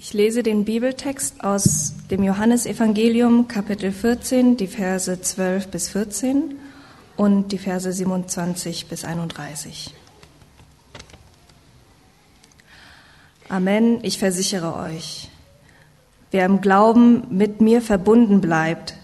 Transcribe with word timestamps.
Ich 0.00 0.12
lese 0.12 0.44
den 0.44 0.64
Bibeltext 0.64 1.42
aus 1.42 1.92
dem 2.08 2.22
Johannesevangelium 2.22 3.48
Kapitel 3.48 3.90
14, 3.90 4.56
die 4.56 4.68
Verse 4.68 5.20
12 5.20 5.66
bis 5.66 5.88
14 5.88 6.56
und 7.16 7.50
die 7.50 7.58
Verse 7.58 7.92
27 7.92 8.86
bis 8.86 9.04
31. 9.04 9.92
Amen, 13.48 13.98
ich 14.02 14.20
versichere 14.20 14.76
euch, 14.76 15.30
wer 16.30 16.46
im 16.46 16.60
Glauben 16.60 17.36
mit 17.36 17.60
mir 17.60 17.82
verbunden 17.82 18.40
bleibt, 18.40 18.94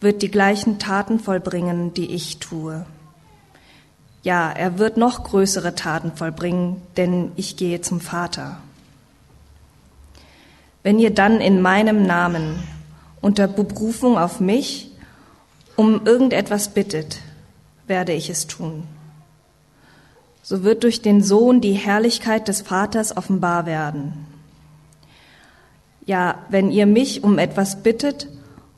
wird 0.00 0.22
die 0.22 0.30
gleichen 0.30 0.78
Taten 0.78 1.18
vollbringen, 1.18 1.92
die 1.92 2.14
ich 2.14 2.38
tue. 2.38 2.86
Ja, 4.22 4.52
er 4.52 4.78
wird 4.78 4.96
noch 4.96 5.24
größere 5.24 5.74
Taten 5.74 6.12
vollbringen, 6.14 6.82
denn 6.96 7.32
ich 7.34 7.56
gehe 7.56 7.80
zum 7.80 8.00
Vater. 8.00 8.60
Wenn 10.86 11.00
ihr 11.00 11.10
dann 11.10 11.40
in 11.40 11.62
meinem 11.62 12.06
Namen 12.06 12.62
unter 13.20 13.48
Berufung 13.48 14.16
auf 14.16 14.38
mich 14.38 14.92
um 15.74 16.06
irgendetwas 16.06 16.74
bittet, 16.74 17.18
werde 17.88 18.12
ich 18.12 18.30
es 18.30 18.46
tun. 18.46 18.84
So 20.44 20.62
wird 20.62 20.84
durch 20.84 21.02
den 21.02 21.24
Sohn 21.24 21.60
die 21.60 21.72
Herrlichkeit 21.72 22.46
des 22.46 22.60
Vaters 22.60 23.16
offenbar 23.16 23.66
werden. 23.66 24.28
Ja, 26.04 26.36
wenn 26.50 26.70
ihr 26.70 26.86
mich 26.86 27.24
um 27.24 27.40
etwas 27.40 27.82
bittet 27.82 28.28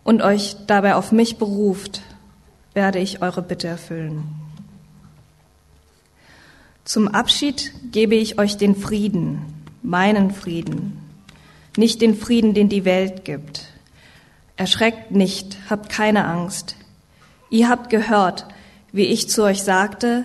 und 0.02 0.22
euch 0.22 0.56
dabei 0.66 0.94
auf 0.94 1.12
mich 1.12 1.36
beruft, 1.36 2.00
werde 2.72 3.00
ich 3.00 3.20
eure 3.20 3.42
Bitte 3.42 3.68
erfüllen. 3.68 4.24
Zum 6.86 7.06
Abschied 7.08 7.70
gebe 7.92 8.14
ich 8.14 8.38
euch 8.38 8.56
den 8.56 8.76
Frieden, 8.76 9.42
meinen 9.82 10.30
Frieden 10.30 10.97
nicht 11.76 12.00
den 12.00 12.16
Frieden, 12.16 12.54
den 12.54 12.68
die 12.68 12.84
Welt 12.84 13.24
gibt. 13.24 13.64
Erschreckt 14.56 15.12
nicht, 15.12 15.56
habt 15.70 15.88
keine 15.88 16.24
Angst. 16.24 16.76
Ihr 17.50 17.68
habt 17.68 17.90
gehört, 17.90 18.46
wie 18.92 19.04
ich 19.04 19.28
zu 19.28 19.44
euch 19.44 19.62
sagte, 19.62 20.24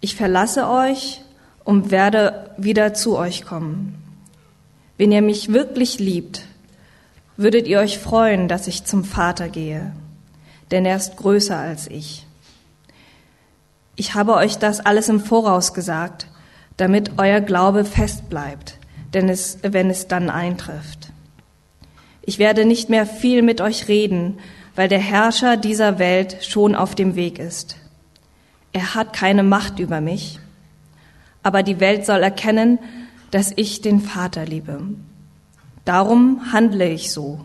ich 0.00 0.14
verlasse 0.16 0.68
euch 0.68 1.22
und 1.64 1.90
werde 1.90 2.50
wieder 2.56 2.94
zu 2.94 3.16
euch 3.16 3.44
kommen. 3.44 4.00
Wenn 4.96 5.10
ihr 5.10 5.22
mich 5.22 5.52
wirklich 5.52 5.98
liebt, 5.98 6.42
würdet 7.36 7.66
ihr 7.66 7.80
euch 7.80 7.98
freuen, 7.98 8.46
dass 8.46 8.68
ich 8.68 8.84
zum 8.84 9.02
Vater 9.02 9.48
gehe, 9.48 9.92
denn 10.70 10.84
er 10.84 10.96
ist 10.96 11.16
größer 11.16 11.56
als 11.56 11.88
ich. 11.88 12.26
Ich 13.96 14.14
habe 14.14 14.34
euch 14.34 14.58
das 14.58 14.80
alles 14.80 15.08
im 15.08 15.20
Voraus 15.20 15.74
gesagt, 15.74 16.28
damit 16.76 17.18
euer 17.18 17.40
Glaube 17.40 17.84
fest 17.84 18.28
bleibt 18.28 18.78
denn 19.14 19.28
es, 19.28 19.58
wenn 19.62 19.90
es 19.90 20.08
dann 20.08 20.30
eintrifft. 20.30 21.10
Ich 22.22 22.38
werde 22.38 22.64
nicht 22.64 22.88
mehr 22.88 23.06
viel 23.06 23.42
mit 23.42 23.60
euch 23.60 23.88
reden, 23.88 24.38
weil 24.74 24.88
der 24.88 24.98
Herrscher 24.98 25.56
dieser 25.56 25.98
Welt 25.98 26.38
schon 26.44 26.74
auf 26.74 26.94
dem 26.94 27.16
Weg 27.16 27.38
ist. 27.38 27.76
Er 28.72 28.94
hat 28.94 29.12
keine 29.12 29.42
Macht 29.42 29.78
über 29.78 30.00
mich, 30.00 30.40
aber 31.42 31.62
die 31.62 31.80
Welt 31.80 32.06
soll 32.06 32.22
erkennen, 32.22 32.78
dass 33.30 33.52
ich 33.56 33.82
den 33.82 34.00
Vater 34.00 34.44
liebe. 34.46 34.80
Darum 35.84 36.52
handle 36.52 36.88
ich 36.88 37.12
so, 37.12 37.40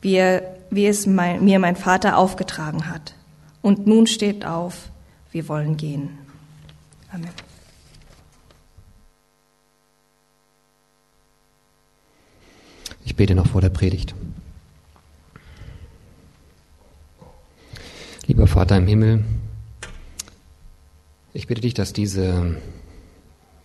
wie, 0.00 0.14
er, 0.14 0.42
wie 0.70 0.86
es 0.86 1.06
mein, 1.06 1.44
mir 1.44 1.58
mein 1.58 1.76
Vater 1.76 2.18
aufgetragen 2.18 2.88
hat. 2.88 3.14
Und 3.62 3.86
nun 3.86 4.06
steht 4.06 4.44
auf, 4.44 4.90
wir 5.32 5.48
wollen 5.48 5.76
gehen. 5.76 6.18
Amen. 7.12 7.30
Ich 13.10 13.16
bete 13.16 13.34
noch 13.34 13.48
vor 13.48 13.60
der 13.60 13.70
Predigt. 13.70 14.14
Lieber 18.28 18.46
Vater 18.46 18.76
im 18.76 18.86
Himmel, 18.86 19.24
ich 21.32 21.48
bitte 21.48 21.60
dich, 21.60 21.74
dass 21.74 21.92
diese, 21.92 22.54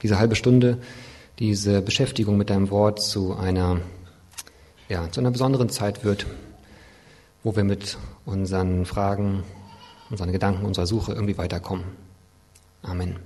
diese 0.01 0.17
halbe 0.17 0.35
Stunde, 0.35 0.79
diese 1.37 1.83
Beschäftigung 1.83 2.37
mit 2.37 2.49
deinem 2.49 2.71
Wort 2.71 3.03
zu 3.03 3.35
einer, 3.35 3.81
ja, 4.89 5.11
zu 5.11 5.19
einer 5.19 5.29
besonderen 5.29 5.69
Zeit 5.69 6.03
wird, 6.03 6.25
wo 7.43 7.55
wir 7.55 7.63
mit 7.63 7.99
unseren 8.25 8.83
Fragen, 8.87 9.43
unseren 10.09 10.31
Gedanken, 10.31 10.65
unserer 10.65 10.87
Suche 10.87 11.13
irgendwie 11.13 11.37
weiterkommen. 11.37 11.85
Amen. 12.81 13.17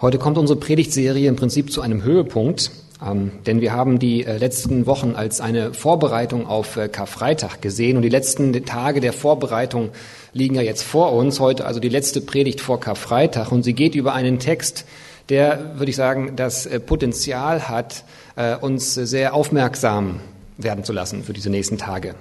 Heute 0.00 0.18
kommt 0.18 0.38
unsere 0.38 0.58
Predigtserie 0.58 1.28
im 1.28 1.36
Prinzip 1.36 1.70
zu 1.70 1.82
einem 1.82 2.02
Höhepunkt. 2.02 2.70
Ähm, 3.04 3.32
denn 3.46 3.60
wir 3.60 3.72
haben 3.72 3.98
die 3.98 4.24
äh, 4.24 4.36
letzten 4.36 4.86
Wochen 4.86 5.14
als 5.14 5.40
eine 5.40 5.72
Vorbereitung 5.72 6.46
auf 6.46 6.76
äh, 6.76 6.88
Karfreitag 6.88 7.62
gesehen 7.62 7.96
und 7.96 8.02
die 8.02 8.08
letzten 8.10 8.52
Tage 8.64 9.00
der 9.00 9.12
Vorbereitung 9.12 9.90
liegen 10.32 10.54
ja 10.54 10.62
jetzt 10.62 10.82
vor 10.82 11.12
uns. 11.12 11.40
Heute 11.40 11.66
also 11.66 11.80
die 11.80 11.88
letzte 11.88 12.20
Predigt 12.20 12.60
vor 12.60 12.78
Karfreitag 12.78 13.52
und 13.52 13.62
sie 13.62 13.72
geht 13.72 13.94
über 13.94 14.12
einen 14.12 14.38
Text, 14.38 14.84
der, 15.28 15.76
würde 15.76 15.90
ich 15.90 15.96
sagen, 15.96 16.36
das 16.36 16.66
äh, 16.66 16.78
Potenzial 16.78 17.68
hat, 17.68 18.04
äh, 18.36 18.56
uns 18.56 18.94
sehr 18.94 19.34
aufmerksam 19.34 20.20
werden 20.58 20.84
zu 20.84 20.92
lassen 20.92 21.24
für 21.24 21.32
diese 21.32 21.50
nächsten 21.50 21.78
Tage. 21.78 22.14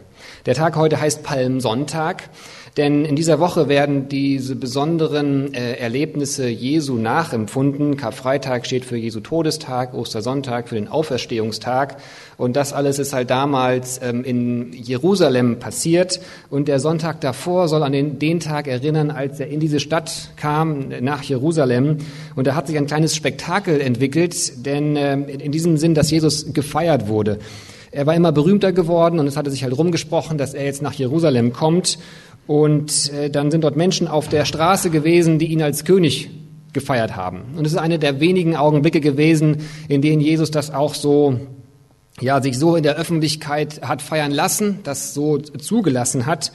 Der 0.45 0.56
Tag 0.56 0.75
heute 0.75 1.01
heißt 1.01 1.23
Palmsonntag. 1.23 2.29
Denn 2.78 3.06
in 3.06 3.16
dieser 3.16 3.40
Woche 3.40 3.68
werden 3.68 4.09
diese 4.09 4.56
besonderen 4.56 5.53
äh, 5.53 5.74
Erlebnisse 5.74 6.47
Jesu 6.47 6.96
nachempfunden. 6.96 7.97
Karfreitag 7.97 8.66
steht 8.66 8.85
für 8.85 8.97
Jesu 8.97 9.19
Todestag, 9.19 9.94
Ostersonntag 9.94 10.69
für 10.69 10.75
den 10.75 10.88
Auferstehungstag. 10.88 11.97
Und 12.38 12.56
das 12.56 12.74
alles 12.74 13.00
ist 13.00 13.13
halt 13.13 13.30
damals 13.30 14.00
ähm, 14.03 14.24
in 14.24 14.72
Jerusalem 14.74 15.59
passiert. 15.59 16.19
Und 16.50 16.68
der 16.68 16.80
Sonntag 16.80 17.22
davor 17.22 17.68
soll 17.68 17.84
an 17.84 17.91
den, 17.91 18.19
den 18.19 18.40
Tag 18.40 18.68
erinnern, 18.68 19.12
als 19.12 19.40
er 19.40 19.47
in 19.47 19.59
diese 19.59 19.80
Stadt 19.80 20.31
kam, 20.36 20.90
nach 21.01 21.24
Jerusalem. 21.24 21.97
Und 22.36 22.47
da 22.47 22.56
hat 22.56 22.68
sich 22.68 22.78
ein 22.78 22.88
kleines 22.88 23.16
Spektakel 23.16 23.81
entwickelt, 23.81 24.66
denn 24.66 24.96
äh, 24.96 25.13
in 25.13 25.51
diesem 25.51 25.78
Sinn, 25.78 25.96
dass 25.96 26.12
Jesus 26.12 26.53
gefeiert 26.53 27.07
wurde. 27.07 27.40
Er 27.91 28.06
war 28.06 28.13
immer 28.13 28.31
berühmter 28.31 28.72
geworden 28.72 29.18
und 29.19 29.25
es 29.25 29.36
hatte 29.36 29.50
sich 29.50 29.63
halt 29.63 29.75
rumgesprochen, 29.75 30.38
dass 30.38 30.53
er 30.53 30.63
jetzt 30.63 30.84
nach 30.84 30.94
Jerusalem 30.94 31.53
kommt 31.53 31.97
und 32.50 33.14
äh, 33.14 33.30
dann 33.30 33.52
sind 33.52 33.64
dort 33.64 33.76
Menschen 33.76 34.08
auf 34.08 34.28
der 34.28 34.44
Straße 34.44 34.90
gewesen, 34.90 35.38
die 35.38 35.46
ihn 35.52 35.62
als 35.62 35.86
König 35.86 36.32
gefeiert 36.74 37.16
haben. 37.16 37.54
Und 37.56 37.64
es 37.68 37.74
ist 37.74 37.78
eine 37.78 38.00
der 38.00 38.20
wenigen 38.20 38.56
Augenblicke 38.56 39.02
gewesen, 39.02 39.58
in 39.88 40.02
denen 40.02 40.20
Jesus 40.20 40.50
das 40.50 40.74
auch 40.74 40.96
so, 40.96 41.40
ja, 42.20 42.42
sich 42.42 42.58
so 42.58 42.76
in 42.76 42.82
der 42.82 42.96
Öffentlichkeit 42.96 43.84
hat 43.84 44.02
feiern 44.02 44.32
lassen, 44.32 44.80
das 44.82 45.14
so 45.14 45.38
zugelassen 45.38 46.26
hat 46.26 46.52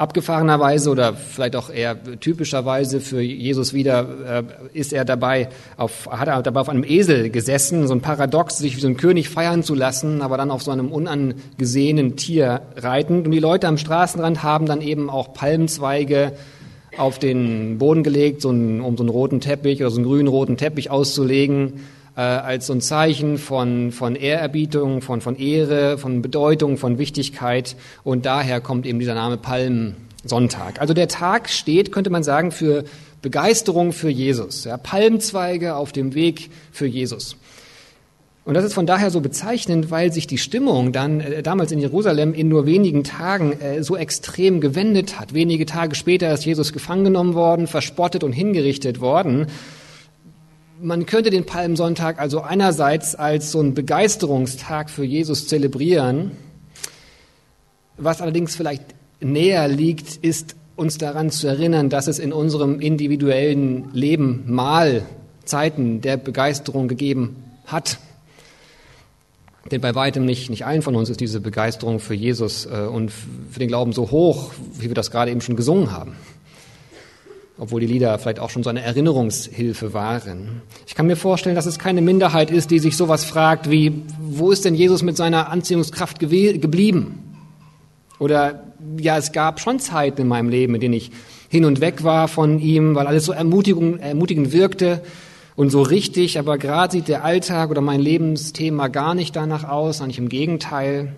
abgefahrenerweise 0.00 0.90
oder 0.90 1.12
vielleicht 1.12 1.54
auch 1.56 1.68
eher 1.68 1.96
typischerweise 2.20 3.00
für 3.00 3.20
Jesus 3.20 3.74
wieder 3.74 4.44
äh, 4.48 4.78
ist 4.78 4.94
er 4.94 5.04
dabei 5.04 5.50
auf, 5.76 6.08
hat 6.10 6.26
er 6.26 6.42
dabei 6.42 6.60
auf 6.60 6.70
einem 6.70 6.84
Esel 6.84 7.28
gesessen, 7.28 7.86
so 7.86 7.94
ein 7.94 8.00
Paradox, 8.00 8.56
sich 8.56 8.76
wie 8.76 8.80
so 8.80 8.88
ein 8.88 8.96
König 8.96 9.28
feiern 9.28 9.62
zu 9.62 9.74
lassen, 9.74 10.22
aber 10.22 10.38
dann 10.38 10.50
auf 10.50 10.62
so 10.62 10.70
einem 10.70 10.90
unangesehenen 10.90 12.16
Tier 12.16 12.62
reitend. 12.76 13.26
Und 13.26 13.32
die 13.32 13.40
Leute 13.40 13.68
am 13.68 13.76
Straßenrand 13.76 14.42
haben 14.42 14.64
dann 14.64 14.80
eben 14.80 15.10
auch 15.10 15.34
Palmzweige 15.34 16.32
auf 16.96 17.18
den 17.18 17.76
Boden 17.76 18.02
gelegt, 18.02 18.40
so 18.40 18.50
ein, 18.50 18.80
um 18.80 18.96
so 18.96 19.02
einen 19.02 19.10
roten 19.10 19.40
Teppich 19.40 19.82
oder 19.82 19.90
so 19.90 19.98
einen 19.98 20.06
grünen 20.06 20.28
roten 20.28 20.56
Teppich 20.56 20.90
auszulegen 20.90 21.74
äh, 22.20 22.22
als 22.22 22.66
so 22.66 22.74
ein 22.74 22.82
Zeichen 22.82 23.38
von, 23.38 23.92
von 23.92 24.14
Ehrerbietung, 24.14 25.00
von, 25.00 25.22
von 25.22 25.36
Ehre, 25.36 25.96
von 25.96 26.20
Bedeutung, 26.20 26.76
von 26.76 26.98
Wichtigkeit. 26.98 27.76
Und 28.04 28.26
daher 28.26 28.60
kommt 28.60 28.84
eben 28.84 28.98
dieser 28.98 29.14
Name 29.14 29.38
Palmsonntag. 29.38 30.82
Also 30.82 30.92
der 30.92 31.08
Tag 31.08 31.48
steht, 31.48 31.92
könnte 31.92 32.10
man 32.10 32.22
sagen, 32.22 32.50
für 32.50 32.84
Begeisterung 33.22 33.92
für 33.92 34.10
Jesus. 34.10 34.64
Ja, 34.64 34.76
Palmzweige 34.76 35.76
auf 35.76 35.92
dem 35.92 36.14
Weg 36.14 36.50
für 36.72 36.86
Jesus. 36.86 37.36
Und 38.44 38.52
das 38.52 38.64
ist 38.64 38.74
von 38.74 38.84
daher 38.84 39.10
so 39.10 39.22
bezeichnend, 39.22 39.90
weil 39.90 40.12
sich 40.12 40.26
die 40.26 40.38
Stimmung 40.38 40.92
dann 40.92 41.20
äh, 41.20 41.42
damals 41.42 41.72
in 41.72 41.78
Jerusalem 41.78 42.34
in 42.34 42.48
nur 42.48 42.66
wenigen 42.66 43.02
Tagen 43.02 43.58
äh, 43.62 43.82
so 43.82 43.96
extrem 43.96 44.60
gewendet 44.60 45.18
hat. 45.18 45.32
Wenige 45.32 45.64
Tage 45.64 45.94
später 45.94 46.30
ist 46.34 46.44
Jesus 46.44 46.74
gefangen 46.74 47.04
genommen 47.04 47.32
worden, 47.32 47.66
verspottet 47.66 48.24
und 48.24 48.32
hingerichtet 48.32 49.00
worden. 49.00 49.46
Man 50.82 51.04
könnte 51.04 51.28
den 51.28 51.44
Palmsonntag 51.44 52.18
also 52.18 52.40
einerseits 52.40 53.14
als 53.14 53.52
so 53.52 53.60
einen 53.60 53.74
Begeisterungstag 53.74 54.88
für 54.88 55.04
Jesus 55.04 55.46
zelebrieren. 55.46 56.30
Was 57.98 58.22
allerdings 58.22 58.56
vielleicht 58.56 58.84
näher 59.20 59.68
liegt, 59.68 60.16
ist 60.16 60.56
uns 60.76 60.96
daran 60.96 61.30
zu 61.30 61.48
erinnern, 61.48 61.90
dass 61.90 62.06
es 62.06 62.18
in 62.18 62.32
unserem 62.32 62.80
individuellen 62.80 63.92
Leben 63.92 64.44
mal 64.46 65.02
Zeiten 65.44 66.00
der 66.00 66.16
Begeisterung 66.16 66.88
gegeben 66.88 67.36
hat. 67.66 67.98
Denn 69.70 69.82
bei 69.82 69.94
weitem 69.94 70.24
nicht, 70.24 70.48
nicht 70.48 70.64
allen 70.64 70.80
von 70.80 70.96
uns 70.96 71.10
ist 71.10 71.20
diese 71.20 71.40
Begeisterung 71.40 72.00
für 72.00 72.14
Jesus 72.14 72.64
äh, 72.64 72.86
und 72.86 73.12
für 73.50 73.58
den 73.58 73.68
Glauben 73.68 73.92
so 73.92 74.10
hoch, 74.10 74.52
wie 74.78 74.88
wir 74.88 74.94
das 74.94 75.10
gerade 75.10 75.30
eben 75.30 75.42
schon 75.42 75.56
gesungen 75.56 75.92
haben. 75.92 76.16
Obwohl 77.60 77.80
die 77.80 77.86
Lieder 77.86 78.18
vielleicht 78.18 78.40
auch 78.40 78.48
schon 78.48 78.62
so 78.62 78.70
eine 78.70 78.80
Erinnerungshilfe 78.80 79.92
waren. 79.92 80.62
Ich 80.86 80.94
kann 80.94 81.06
mir 81.06 81.16
vorstellen, 81.16 81.54
dass 81.54 81.66
es 81.66 81.78
keine 81.78 82.00
Minderheit 82.00 82.50
ist, 82.50 82.70
die 82.70 82.78
sich 82.78 82.96
sowas 82.96 83.22
fragt 83.24 83.70
wie, 83.70 84.02
wo 84.18 84.50
ist 84.50 84.64
denn 84.64 84.74
Jesus 84.74 85.02
mit 85.02 85.16
seiner 85.16 85.50
Anziehungskraft 85.50 86.18
geblieben? 86.18 87.36
Oder 88.18 88.64
ja, 88.98 89.18
es 89.18 89.32
gab 89.32 89.60
schon 89.60 89.78
Zeiten 89.78 90.22
in 90.22 90.28
meinem 90.28 90.48
Leben, 90.48 90.74
in 90.74 90.80
denen 90.80 90.94
ich 90.94 91.10
hin 91.50 91.66
und 91.66 91.82
weg 91.82 92.02
war 92.02 92.28
von 92.28 92.60
ihm, 92.60 92.94
weil 92.94 93.06
alles 93.06 93.26
so 93.26 93.32
ermutigend, 93.32 94.52
wirkte 94.52 95.02
und 95.54 95.68
so 95.68 95.82
richtig, 95.82 96.38
aber 96.38 96.56
gerade 96.56 96.92
sieht 96.92 97.08
der 97.08 97.24
Alltag 97.24 97.70
oder 97.70 97.82
mein 97.82 98.00
Lebensthema 98.00 98.88
gar 98.88 99.14
nicht 99.14 99.36
danach 99.36 99.64
aus, 99.64 100.00
eigentlich 100.00 100.18
im 100.18 100.30
Gegenteil. 100.30 101.14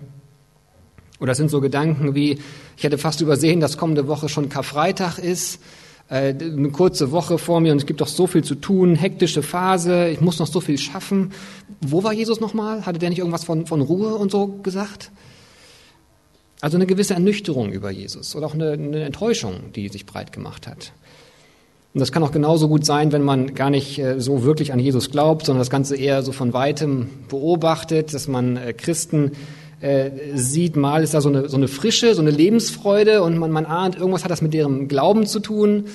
Oder 1.21 1.31
es 1.31 1.37
sind 1.37 1.49
so 1.49 1.61
Gedanken 1.61 2.15
wie, 2.15 2.39
ich 2.75 2.83
hätte 2.83 2.97
fast 2.97 3.21
übersehen, 3.21 3.61
dass 3.61 3.77
kommende 3.77 4.09
Woche 4.09 4.27
schon 4.27 4.49
Karfreitag 4.49 5.19
ist, 5.19 5.61
äh, 6.09 6.33
eine 6.33 6.69
kurze 6.69 7.11
Woche 7.11 7.37
vor 7.37 7.59
mir 7.59 7.71
und 7.71 7.77
es 7.79 7.85
gibt 7.85 8.01
doch 8.01 8.07
so 8.07 8.27
viel 8.27 8.43
zu 8.43 8.55
tun, 8.55 8.95
hektische 8.95 9.41
Phase, 9.41 10.09
ich 10.09 10.21
muss 10.21 10.39
noch 10.39 10.47
so 10.47 10.59
viel 10.61 10.77
schaffen. 10.77 11.31
Wo 11.81 12.03
war 12.03 12.13
Jesus 12.13 12.39
nochmal? 12.39 12.85
Hatte 12.85 12.99
der 12.99 13.09
nicht 13.09 13.19
irgendwas 13.19 13.43
von, 13.43 13.65
von 13.65 13.81
Ruhe 13.81 14.15
und 14.15 14.31
so 14.31 14.47
gesagt? 14.47 15.11
Also 16.61 16.77
eine 16.77 16.85
gewisse 16.85 17.13
Ernüchterung 17.13 17.71
über 17.71 17.91
Jesus 17.91 18.35
oder 18.35 18.47
auch 18.47 18.53
eine, 18.53 18.71
eine 18.71 19.03
Enttäuschung, 19.03 19.73
die 19.75 19.89
sich 19.89 20.05
breit 20.05 20.31
gemacht 20.31 20.67
hat. 20.67 20.93
Und 21.93 21.99
das 21.99 22.11
kann 22.11 22.23
auch 22.23 22.31
genauso 22.31 22.69
gut 22.69 22.85
sein, 22.85 23.11
wenn 23.11 23.21
man 23.21 23.53
gar 23.53 23.69
nicht 23.69 23.99
äh, 23.99 24.19
so 24.19 24.43
wirklich 24.43 24.73
an 24.73 24.79
Jesus 24.79 25.11
glaubt, 25.11 25.45
sondern 25.45 25.59
das 25.59 25.69
Ganze 25.69 25.95
eher 25.95 26.23
so 26.23 26.31
von 26.31 26.53
weitem 26.53 27.09
beobachtet, 27.29 28.13
dass 28.13 28.27
man 28.27 28.57
äh, 28.57 28.73
Christen 28.73 29.33
äh, 29.83 30.11
sieht, 30.35 30.77
mal 30.77 31.03
ist 31.03 31.13
da 31.13 31.19
so 31.19 31.27
eine, 31.27 31.49
so 31.49 31.57
eine 31.57 31.67
Frische, 31.67 32.15
so 32.15 32.21
eine 32.21 32.31
Lebensfreude 32.31 33.21
und 33.21 33.37
man, 33.37 33.51
man 33.51 33.65
ahnt, 33.65 33.97
irgendwas 33.97 34.23
hat 34.23 34.31
das 34.31 34.41
mit 34.41 34.53
deren 34.53 34.87
Glauben 34.87 35.25
zu 35.25 35.41
tun. 35.41 35.85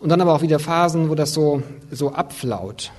Und 0.00 0.08
dann 0.08 0.20
aber 0.20 0.34
auch 0.34 0.42
wieder 0.42 0.58
Phasen, 0.58 1.08
wo 1.08 1.14
das 1.14 1.32
so, 1.32 1.62
so 1.92 2.10
abflaut. 2.10 2.90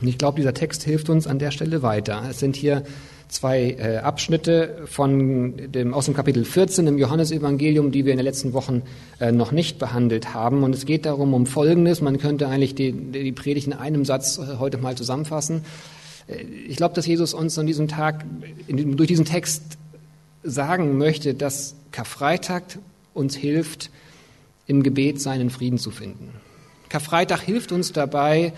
Und 0.00 0.08
ich 0.08 0.16
glaube, 0.16 0.36
dieser 0.36 0.54
Text 0.54 0.84
hilft 0.84 1.10
uns 1.10 1.26
an 1.26 1.38
der 1.38 1.50
Stelle 1.50 1.82
weiter. 1.82 2.22
Es 2.30 2.40
sind 2.40 2.56
hier 2.56 2.82
zwei 3.28 3.76
äh, 3.78 3.98
Abschnitte 3.98 4.84
von 4.86 5.54
dem, 5.70 5.92
aus 5.92 6.06
dem 6.06 6.14
Kapitel 6.14 6.46
14 6.46 6.86
im 6.86 6.96
Johannesevangelium, 6.96 7.92
die 7.92 8.06
wir 8.06 8.12
in 8.12 8.18
den 8.18 8.24
letzten 8.24 8.54
Wochen 8.54 8.82
äh, 9.20 9.32
noch 9.32 9.52
nicht 9.52 9.78
behandelt 9.78 10.32
haben. 10.32 10.64
Und 10.64 10.74
es 10.74 10.86
geht 10.86 11.04
darum 11.04 11.34
um 11.34 11.44
Folgendes. 11.44 12.00
Man 12.00 12.16
könnte 12.16 12.48
eigentlich 12.48 12.74
die, 12.74 12.92
die 12.92 13.32
Predigt 13.32 13.66
in 13.66 13.74
einem 13.74 14.06
Satz 14.06 14.38
äh, 14.38 14.58
heute 14.58 14.78
mal 14.78 14.94
zusammenfassen. 14.94 15.62
Ich 16.26 16.76
glaube, 16.76 16.94
dass 16.94 17.06
Jesus 17.06 17.34
uns 17.34 17.58
an 17.58 17.66
diesem 17.66 17.88
Tag, 17.88 18.24
in, 18.66 18.96
durch 18.96 19.08
diesen 19.08 19.24
Text 19.24 19.78
sagen 20.42 20.98
möchte, 20.98 21.34
dass 21.34 21.74
Karfreitag 21.90 22.78
uns 23.14 23.36
hilft, 23.36 23.90
im 24.66 24.82
Gebet 24.82 25.20
seinen 25.20 25.50
Frieden 25.50 25.78
zu 25.78 25.90
finden. 25.90 26.30
Karfreitag 26.88 27.40
hilft 27.40 27.72
uns 27.72 27.92
dabei, 27.92 28.52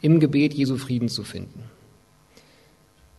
im 0.00 0.20
Gebet 0.20 0.54
Jesu 0.54 0.76
Frieden 0.76 1.08
zu 1.08 1.24
finden. 1.24 1.64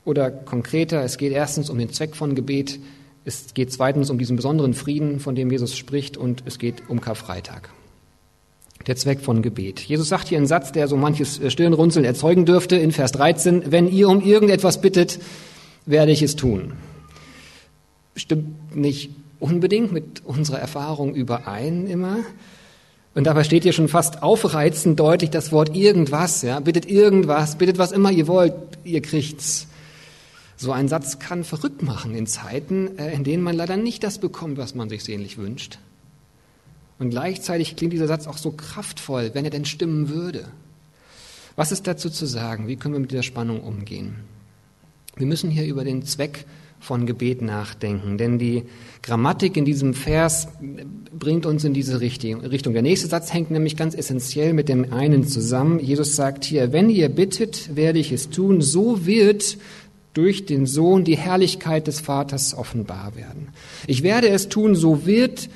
Oder 0.03 0.31
konkreter, 0.31 1.03
es 1.03 1.17
geht 1.17 1.31
erstens 1.31 1.69
um 1.69 1.77
den 1.77 1.91
Zweck 1.91 2.15
von 2.15 2.35
Gebet, 2.35 2.79
es 3.23 3.53
geht 3.53 3.71
zweitens 3.71 4.09
um 4.09 4.17
diesen 4.17 4.35
besonderen 4.35 4.73
Frieden, 4.73 5.19
von 5.19 5.35
dem 5.35 5.51
Jesus 5.51 5.77
spricht, 5.77 6.17
und 6.17 6.43
es 6.45 6.57
geht 6.57 6.89
um 6.89 7.01
Karfreitag 7.01 7.69
der 8.83 8.95
Zweck 8.95 9.21
von 9.21 9.41
Gebet. 9.41 9.79
Jesus 9.79 10.09
sagt 10.09 10.27
hier 10.27 10.37
einen 10.37 10.47
Satz, 10.47 10.71
der 10.71 10.87
so 10.87 10.97
manches 10.97 11.39
äh, 11.39 11.49
Stirnrunzeln 11.49 12.05
erzeugen 12.05 12.45
dürfte, 12.45 12.75
in 12.75 12.91
Vers 12.91 13.11
13, 13.13 13.71
wenn 13.71 13.91
ihr 13.91 14.09
um 14.09 14.21
irgendetwas 14.21 14.81
bittet, 14.81 15.19
werde 15.85 16.11
ich 16.11 16.21
es 16.21 16.35
tun. 16.35 16.73
Stimmt 18.15 18.75
nicht 18.75 19.11
unbedingt 19.39 19.91
mit 19.91 20.23
unserer 20.23 20.59
Erfahrung 20.59 21.15
überein 21.15 21.87
immer. 21.87 22.19
Und 23.13 23.25
dabei 23.25 23.43
steht 23.43 23.63
hier 23.63 23.73
schon 23.73 23.89
fast 23.89 24.23
aufreizend 24.23 24.99
deutlich 24.99 25.31
das 25.31 25.51
Wort 25.51 25.75
irgendwas, 25.75 26.43
ja, 26.43 26.59
bittet 26.59 26.85
irgendwas, 26.85 27.57
bittet 27.57 27.77
was 27.77 27.91
immer 27.91 28.11
ihr 28.11 28.27
wollt, 28.27 28.53
ihr 28.85 29.01
kriegt's. 29.01 29.67
So 30.55 30.71
ein 30.71 30.87
Satz 30.87 31.19
kann 31.19 31.43
verrückt 31.43 31.81
machen 31.81 32.15
in 32.15 32.27
Zeiten, 32.27 32.97
äh, 32.97 33.13
in 33.13 33.23
denen 33.23 33.43
man 33.43 33.55
leider 33.55 33.77
nicht 33.77 34.03
das 34.03 34.19
bekommt, 34.19 34.57
was 34.57 34.75
man 34.75 34.89
sich 34.89 35.03
sehnlich 35.03 35.37
wünscht. 35.37 35.79
Und 37.01 37.09
gleichzeitig 37.09 37.75
klingt 37.75 37.94
dieser 37.94 38.06
Satz 38.06 38.27
auch 38.27 38.38
so 38.38 38.51
kraftvoll, 38.51 39.31
wenn 39.33 39.44
er 39.44 39.50
denn 39.50 39.65
stimmen 39.65 40.09
würde. 40.09 40.45
Was 41.56 41.71
ist 41.71 41.88
dazu 41.88 42.12
zu 42.12 42.27
sagen? 42.27 42.68
Wie 42.68 42.75
können 42.75 42.94
wir 42.94 43.00
mit 43.00 43.09
dieser 43.09 43.24
Spannung 43.24 43.62
umgehen? 43.62 44.18
Wir 45.15 45.25
müssen 45.25 45.50
hier 45.50 45.65
über 45.65 45.83
den 45.83 46.03
Zweck 46.03 46.45
von 46.80 47.07
Gebet 47.07 47.42
nachdenken, 47.42 48.19
denn 48.19 48.38
die 48.38 48.65
Grammatik 49.01 49.57
in 49.57 49.65
diesem 49.65 49.95
Vers 49.95 50.50
bringt 51.12 51.48
uns 51.48 51.63
in 51.63 51.74
diese 51.74 52.01
Richtung. 52.01 52.44
Der 52.44 52.81
nächste 52.83 53.07
Satz 53.07 53.33
hängt 53.33 53.50
nämlich 53.50 53.75
ganz 53.75 53.95
essentiell 53.95 54.53
mit 54.53 54.69
dem 54.69 54.94
einen 54.94 55.27
zusammen. 55.27 55.80
Jesus 55.80 56.15
sagt 56.15 56.45
hier, 56.45 56.71
wenn 56.71 56.88
ihr 56.92 57.09
bittet, 57.09 57.75
werde 57.75 57.98
ich 57.98 58.12
es 58.12 58.30
tun, 58.30 58.62
so 58.62 59.07
wird 59.07 59.57
durch 60.13 60.45
den 60.45 60.68
Sohn 60.68 61.03
die 61.03 61.18
Herrlichkeit 61.18 61.88
des 61.88 62.00
Vaters 62.00 62.56
offenbar 62.56 63.15
werden. 63.15 63.48
Ich 63.88 64.03
werde 64.03 64.30
es 64.30 64.50
tun, 64.50 64.75
so 64.75 65.07
wird 65.07 65.50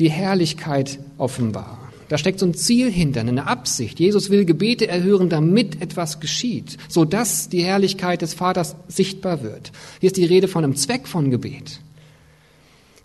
die 0.00 0.10
Herrlichkeit 0.10 0.98
offenbar. 1.18 1.78
Da 2.08 2.18
steckt 2.18 2.40
so 2.40 2.46
ein 2.46 2.54
Ziel 2.54 2.90
hinter, 2.90 3.20
eine 3.20 3.46
Absicht. 3.46 4.00
Jesus 4.00 4.30
will 4.30 4.44
Gebete 4.44 4.88
erhören, 4.88 5.28
damit 5.28 5.80
etwas 5.80 6.18
geschieht, 6.18 6.76
sodass 6.88 7.48
die 7.48 7.62
Herrlichkeit 7.62 8.22
des 8.22 8.34
Vaters 8.34 8.74
sichtbar 8.88 9.44
wird. 9.44 9.70
Hier 10.00 10.08
ist 10.08 10.16
die 10.16 10.24
Rede 10.24 10.48
von 10.48 10.64
einem 10.64 10.74
Zweck 10.74 11.06
von 11.06 11.30
Gebet. 11.30 11.78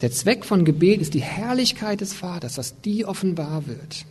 Der 0.01 0.11
Zweck 0.11 0.43
von 0.43 0.65
Gebet 0.65 1.01
ist 1.01 1.13
die 1.13 1.21
Herrlichkeit 1.21 2.01
des 2.01 2.13
Vaters, 2.13 2.55
dass 2.55 2.81
die 2.81 3.05
offenbar 3.05 3.67
wird. 3.67 4.05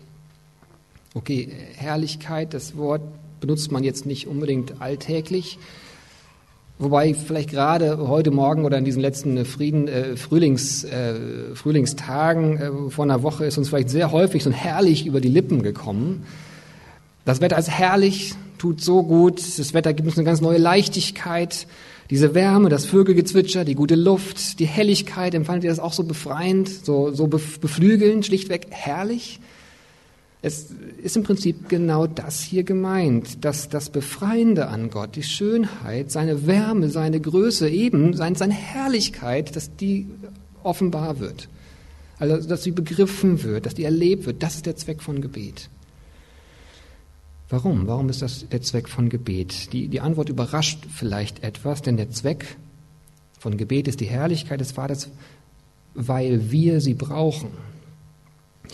Okay, 1.15 1.51
Herrlichkeit, 1.75 2.55
das 2.55 2.77
Wort 2.77 3.03
benutzt 3.41 3.73
man 3.73 3.83
jetzt 3.83 4.07
nicht 4.07 4.29
unbedingt 4.29 4.81
alltäglich. 4.81 5.59
Wobei 6.85 7.15
vielleicht 7.15 7.49
gerade 7.49 7.97
heute 7.97 8.31
Morgen 8.31 8.67
oder 8.67 8.77
in 8.77 8.85
diesen 8.85 9.01
letzten 9.01 9.43
Frieden, 9.47 9.89
äh, 9.89 10.19
Frühlings, 10.19 10.85
äh, 10.85 11.15
Frühlingstagen 11.55 12.59
äh, 12.59 12.91
vor 12.91 13.07
einer 13.07 13.23
Woche 13.23 13.47
ist 13.47 13.57
uns 13.57 13.71
vielleicht 13.71 13.89
sehr 13.89 14.13
häufig 14.13 14.45
so 14.45 14.53
herrlich 14.53 15.07
über 15.07 15.23
die 15.23 15.31
Lippen 15.31 15.63
gekommen. 15.63 16.27
Das 17.25 17.41
Wetter 17.41 17.57
ist 17.57 17.71
herrlich, 17.71 18.35
tut 18.59 18.83
so 18.83 19.03
gut, 19.03 19.41
das 19.59 19.73
Wetter 19.73 19.95
gibt 19.95 20.09
uns 20.09 20.19
eine 20.19 20.27
ganz 20.27 20.43
neue 20.43 20.59
Leichtigkeit. 20.59 21.67
Diese 22.11 22.35
Wärme, 22.35 22.69
das 22.69 22.85
Vögelgezwitscher, 22.85 23.65
die 23.65 23.77
gute 23.77 23.95
Luft, 23.95 24.61
die 24.61 24.67
Helligkeit, 24.67 25.35
empfandet 25.35 25.65
ihr 25.65 25.71
das 25.71 25.81
auch 25.81 25.95
so 25.95 26.05
befreiend, 26.05 26.69
so, 26.69 27.13
so 27.13 27.29
beflügelnd, 27.29 28.27
schlichtweg 28.27 28.67
herrlich? 28.69 29.41
Es 30.45 30.67
ist 31.03 31.17
im 31.17 31.23
Prinzip 31.23 31.71
genau 31.71 32.07
das 32.07 32.43
hier 32.43 32.65
gemeint, 32.65 33.47
dass 33.47 33.71
das 33.71 33.89
Befreiende 33.89 34.69
an 34.69 34.91
Gott, 34.91 35.17
die 35.17 35.23
Schönheit, 35.23 36.11
seine 36.11 36.47
Wärme, 36.47 36.91
seine 36.91 37.19
Größe, 37.19 37.71
eben 37.71 38.13
seine 38.13 38.53
Herrlichkeit, 38.53 39.57
dass 39.57 39.75
die 39.75 40.07
offenbar 40.63 41.19
wird. 41.19 41.49
Also, 42.19 42.47
dass 42.47 42.63
sie 42.63 42.73
begriffen 42.73 43.43
wird, 43.43 43.65
dass 43.65 43.73
die 43.73 43.85
erlebt 43.85 44.27
wird. 44.27 44.43
Das 44.43 44.57
ist 44.57 44.67
der 44.67 44.77
Zweck 44.77 45.01
von 45.01 45.23
Gebet. 45.23 45.71
Warum? 47.49 47.87
Warum 47.87 48.11
ist 48.11 48.21
das 48.21 48.47
der 48.47 48.61
Zweck 48.61 48.91
von 48.91 49.09
Gebet? 49.09 49.73
Die, 49.73 49.89
die 49.89 50.01
Antwort 50.03 50.29
überrascht 50.29 50.85
vielleicht 50.95 51.43
etwas, 51.43 51.81
denn 51.81 51.97
der 51.97 52.11
Zweck 52.11 52.59
von 53.39 53.57
Gebet 53.57 53.89
ist 53.89 54.01
die 54.01 54.11
Herrlichkeit 54.11 54.61
des 54.61 54.73
Vaters, 54.73 55.09
weil 55.95 56.51
wir 56.51 56.83
sie 56.83 56.93
brauchen. 56.93 57.49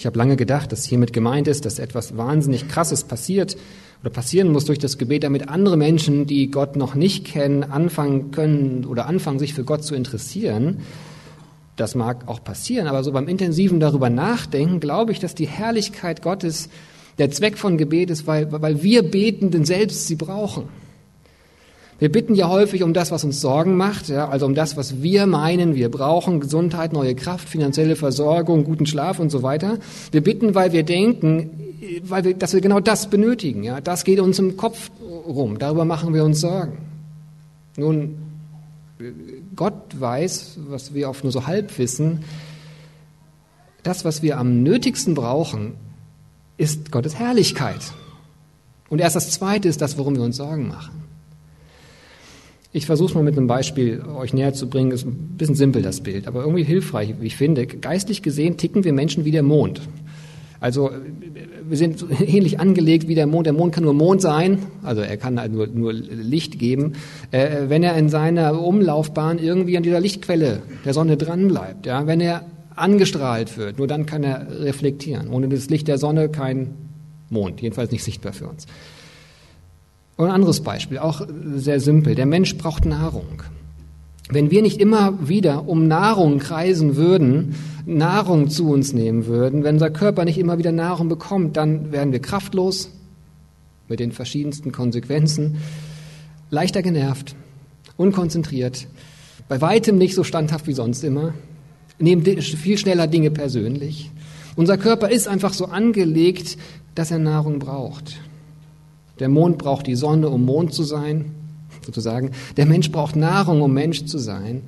Ich 0.00 0.06
habe 0.06 0.16
lange 0.16 0.36
gedacht, 0.36 0.72
dass 0.72 0.86
hiermit 0.86 1.12
gemeint 1.12 1.46
ist, 1.46 1.66
dass 1.66 1.78
etwas 1.78 2.16
wahnsinnig 2.16 2.68
Krasses 2.68 3.04
passiert 3.04 3.58
oder 4.00 4.08
passieren 4.08 4.50
muss 4.50 4.64
durch 4.64 4.78
das 4.78 4.96
Gebet, 4.96 5.24
damit 5.24 5.50
andere 5.50 5.76
Menschen, 5.76 6.26
die 6.26 6.50
Gott 6.50 6.74
noch 6.74 6.94
nicht 6.94 7.26
kennen, 7.26 7.64
anfangen 7.64 8.30
können 8.30 8.86
oder 8.86 9.04
anfangen, 9.04 9.38
sich 9.38 9.52
für 9.52 9.62
Gott 9.62 9.84
zu 9.84 9.94
interessieren. 9.94 10.78
Das 11.76 11.94
mag 11.94 12.28
auch 12.28 12.42
passieren, 12.42 12.86
aber 12.86 13.04
so 13.04 13.12
beim 13.12 13.28
intensiven 13.28 13.78
darüber 13.78 14.08
nachdenken, 14.08 14.80
glaube 14.80 15.12
ich, 15.12 15.18
dass 15.18 15.34
die 15.34 15.46
Herrlichkeit 15.46 16.22
Gottes 16.22 16.70
der 17.18 17.30
Zweck 17.30 17.58
von 17.58 17.76
Gebet 17.76 18.08
ist, 18.08 18.26
weil, 18.26 18.50
weil 18.50 18.82
wir 18.82 19.02
Betenden 19.02 19.66
selbst 19.66 20.06
sie 20.06 20.16
brauchen. 20.16 20.70
Wir 22.00 22.10
bitten 22.10 22.34
ja 22.34 22.48
häufig 22.48 22.82
um 22.82 22.94
das, 22.94 23.10
was 23.10 23.24
uns 23.24 23.42
Sorgen 23.42 23.76
macht, 23.76 24.08
ja, 24.08 24.26
also 24.26 24.46
um 24.46 24.54
das, 24.54 24.74
was 24.78 25.02
wir 25.02 25.26
meinen, 25.26 25.74
wir 25.74 25.90
brauchen, 25.90 26.40
Gesundheit, 26.40 26.94
neue 26.94 27.14
Kraft, 27.14 27.46
finanzielle 27.46 27.94
Versorgung, 27.94 28.64
guten 28.64 28.86
Schlaf 28.86 29.18
und 29.18 29.28
so 29.28 29.42
weiter. 29.42 29.78
Wir 30.10 30.22
bitten, 30.22 30.54
weil 30.54 30.72
wir 30.72 30.82
denken, 30.82 31.50
weil 32.04 32.24
wir, 32.24 32.34
dass 32.34 32.54
wir 32.54 32.62
genau 32.62 32.80
das 32.80 33.10
benötigen. 33.10 33.62
Ja. 33.64 33.82
Das 33.82 34.04
geht 34.04 34.18
uns 34.18 34.38
im 34.38 34.56
Kopf 34.56 34.90
rum, 35.26 35.58
darüber 35.58 35.84
machen 35.84 36.14
wir 36.14 36.24
uns 36.24 36.40
Sorgen. 36.40 36.78
Nun, 37.76 38.16
Gott 39.54 40.00
weiß, 40.00 40.58
was 40.68 40.94
wir 40.94 41.10
oft 41.10 41.22
nur 41.22 41.32
so 41.32 41.46
halb 41.46 41.76
wissen, 41.78 42.24
das, 43.82 44.06
was 44.06 44.22
wir 44.22 44.38
am 44.38 44.62
nötigsten 44.62 45.14
brauchen, 45.14 45.74
ist 46.56 46.90
Gottes 46.90 47.18
Herrlichkeit. 47.18 47.92
Und 48.88 49.00
erst 49.00 49.16
das 49.16 49.30
Zweite 49.30 49.68
ist 49.68 49.82
das, 49.82 49.98
worum 49.98 50.16
wir 50.16 50.22
uns 50.22 50.38
Sorgen 50.38 50.68
machen. 50.68 51.09
Ich 52.72 52.86
versuche 52.86 53.08
es 53.08 53.14
mal 53.14 53.24
mit 53.24 53.36
einem 53.36 53.48
Beispiel 53.48 54.00
euch 54.16 54.32
näher 54.32 54.54
zu 54.54 54.68
bringen. 54.68 54.92
Ist 54.92 55.04
ein 55.04 55.34
bisschen 55.36 55.56
simpel 55.56 55.82
das 55.82 56.02
Bild, 56.02 56.28
aber 56.28 56.42
irgendwie 56.42 56.62
hilfreich, 56.62 57.14
wie 57.18 57.26
ich 57.26 57.36
finde. 57.36 57.66
Geistlich 57.66 58.22
gesehen 58.22 58.56
ticken 58.58 58.84
wir 58.84 58.92
Menschen 58.92 59.24
wie 59.24 59.32
der 59.32 59.42
Mond. 59.42 59.80
Also 60.60 60.90
wir 61.68 61.76
sind 61.76 62.04
ähnlich 62.20 62.60
angelegt 62.60 63.08
wie 63.08 63.16
der 63.16 63.26
Mond. 63.26 63.46
Der 63.46 63.54
Mond 63.54 63.74
kann 63.74 63.82
nur 63.82 63.94
Mond 63.94 64.20
sein, 64.20 64.58
also 64.84 65.00
er 65.00 65.16
kann 65.16 65.40
halt 65.40 65.52
nur, 65.52 65.66
nur 65.66 65.92
Licht 65.92 66.60
geben, 66.60 66.92
äh, 67.32 67.68
wenn 67.68 67.82
er 67.82 67.96
in 67.96 68.08
seiner 68.08 68.62
Umlaufbahn 68.62 69.38
irgendwie 69.38 69.76
an 69.76 69.82
dieser 69.82 70.00
Lichtquelle 70.00 70.62
der 70.84 70.94
Sonne 70.94 71.16
dranbleibt. 71.16 71.86
Ja? 71.86 72.06
Wenn 72.06 72.20
er 72.20 72.44
angestrahlt 72.76 73.58
wird, 73.58 73.78
nur 73.78 73.88
dann 73.88 74.06
kann 74.06 74.22
er 74.22 74.46
reflektieren. 74.60 75.28
Ohne 75.30 75.48
das 75.48 75.70
Licht 75.70 75.88
der 75.88 75.98
Sonne 75.98 76.28
kein 76.28 76.74
Mond, 77.30 77.60
jedenfalls 77.62 77.90
nicht 77.90 78.04
sichtbar 78.04 78.32
für 78.32 78.46
uns. 78.46 78.66
Und 80.20 80.26
ein 80.26 80.34
anderes 80.34 80.60
Beispiel, 80.60 80.98
auch 80.98 81.26
sehr 81.54 81.80
simpel. 81.80 82.14
Der 82.14 82.26
Mensch 82.26 82.58
braucht 82.58 82.84
Nahrung. 82.84 83.42
Wenn 84.28 84.50
wir 84.50 84.60
nicht 84.60 84.78
immer 84.78 85.26
wieder 85.26 85.66
um 85.66 85.88
Nahrung 85.88 86.40
kreisen 86.40 86.96
würden, 86.96 87.54
Nahrung 87.86 88.50
zu 88.50 88.68
uns 88.68 88.92
nehmen 88.92 89.24
würden, 89.24 89.64
wenn 89.64 89.76
unser 89.76 89.88
Körper 89.88 90.26
nicht 90.26 90.36
immer 90.36 90.58
wieder 90.58 90.72
Nahrung 90.72 91.08
bekommt, 91.08 91.56
dann 91.56 91.90
werden 91.90 92.12
wir 92.12 92.20
kraftlos 92.20 92.90
mit 93.88 93.98
den 93.98 94.12
verschiedensten 94.12 94.72
Konsequenzen, 94.72 95.56
leichter 96.50 96.82
genervt, 96.82 97.34
unkonzentriert, 97.96 98.88
bei 99.48 99.62
weitem 99.62 99.96
nicht 99.96 100.14
so 100.14 100.22
standhaft 100.22 100.66
wie 100.66 100.74
sonst 100.74 101.02
immer, 101.02 101.32
nehmen 101.98 102.26
viel 102.26 102.76
schneller 102.76 103.06
Dinge 103.06 103.30
persönlich. 103.30 104.10
Unser 104.54 104.76
Körper 104.76 105.08
ist 105.08 105.28
einfach 105.28 105.54
so 105.54 105.64
angelegt, 105.64 106.58
dass 106.94 107.10
er 107.10 107.20
Nahrung 107.20 107.58
braucht. 107.58 108.18
Der 109.20 109.28
Mond 109.28 109.58
braucht 109.58 109.86
die 109.86 109.94
Sonne, 109.94 110.28
um 110.28 110.44
Mond 110.44 110.74
zu 110.74 110.82
sein 110.82 111.34
sozusagen. 111.84 112.32
Der 112.56 112.66
Mensch 112.66 112.90
braucht 112.90 113.16
Nahrung, 113.16 113.62
um 113.62 113.72
Mensch 113.72 114.04
zu 114.06 114.18
sein. 114.18 114.62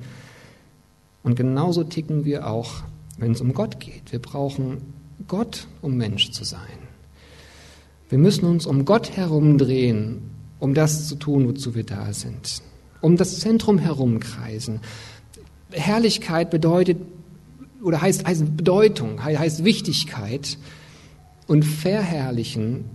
Und 1.23 1.35
genauso 1.35 1.83
ticken 1.83 2.25
wir 2.25 2.47
auch, 2.47 2.83
wenn 3.17 3.31
es 3.31 3.41
um 3.41 3.53
Gott 3.53 3.79
geht. 3.79 4.11
Wir 4.11 4.19
brauchen 4.19 4.77
Gott, 5.27 5.67
um 5.81 5.95
Mensch 5.95 6.31
zu 6.31 6.43
sein. 6.43 6.59
Wir 8.09 8.17
müssen 8.17 8.45
uns 8.45 8.65
um 8.65 8.85
Gott 8.85 9.15
herumdrehen, 9.15 10.21
um 10.59 10.73
das 10.73 11.07
zu 11.07 11.15
tun, 11.15 11.47
wozu 11.47 11.75
wir 11.75 11.83
da 11.83 12.13
sind. 12.13 12.61
Um 13.01 13.17
das 13.17 13.39
Zentrum 13.39 13.79
herumkreisen. 13.79 14.81
Herrlichkeit 15.71 16.51
bedeutet, 16.51 16.97
oder 17.81 18.01
heißt, 18.01 18.25
heißt 18.25 18.55
Bedeutung, 18.55 19.23
heißt 19.23 19.63
Wichtigkeit. 19.63 20.57
Und 21.47 21.63
verherrlichen 21.65 22.85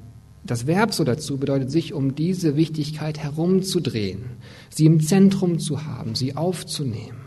das 0.49 0.67
Verb 0.67 0.95
so 0.95 1.05
dazu 1.05 1.37
bedeutet, 1.37 1.71
sich 1.71 1.93
um 1.93 2.15
diese 2.15 2.57
Wichtigkeit 2.57 3.19
herumzudrehen, 3.19 4.25
sie 4.71 4.87
im 4.87 5.01
Zentrum 5.01 5.59
zu 5.59 5.85
haben, 5.85 6.15
sie 6.15 6.37
aufzunehmen. 6.37 7.19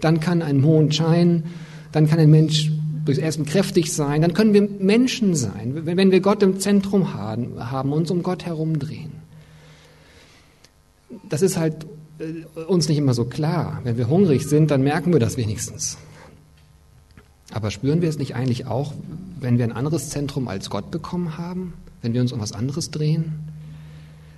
Dann 0.00 0.20
kann 0.20 0.40
ein 0.40 0.60
Mond 0.60 0.94
scheinen, 0.94 1.46
dann 1.90 2.08
kann 2.08 2.20
ein 2.20 2.30
Mensch 2.30 2.70
durchs 3.04 3.20
Ersten 3.20 3.44
kräftig 3.44 3.92
sein, 3.92 4.22
dann 4.22 4.34
können 4.34 4.54
wir 4.54 4.62
Menschen 4.62 5.34
sein, 5.34 5.84
wenn 5.84 6.12
wir 6.12 6.20
Gott 6.20 6.44
im 6.44 6.60
Zentrum 6.60 7.12
haben, 7.12 7.58
haben 7.58 7.92
uns 7.92 8.08
um 8.12 8.22
Gott 8.22 8.46
herumdrehen. 8.46 9.12
Das 11.28 11.42
ist 11.42 11.56
halt 11.56 11.86
äh, 12.20 12.60
uns 12.60 12.88
nicht 12.88 12.98
immer 12.98 13.14
so 13.14 13.24
klar. 13.24 13.80
Wenn 13.82 13.96
wir 13.96 14.08
hungrig 14.08 14.46
sind, 14.46 14.70
dann 14.70 14.82
merken 14.82 15.12
wir 15.12 15.18
das 15.18 15.36
wenigstens. 15.36 15.98
Aber 17.52 17.72
spüren 17.72 18.00
wir 18.00 18.08
es 18.08 18.18
nicht 18.18 18.36
eigentlich 18.36 18.66
auch, 18.66 18.94
wenn 19.40 19.58
wir 19.58 19.64
ein 19.64 19.72
anderes 19.72 20.10
Zentrum 20.10 20.46
als 20.46 20.70
Gott 20.70 20.92
bekommen 20.92 21.36
haben? 21.36 21.72
Wenn 22.02 22.14
wir 22.14 22.20
uns 22.20 22.32
um 22.32 22.40
was 22.40 22.52
anderes 22.52 22.90
drehen? 22.90 23.32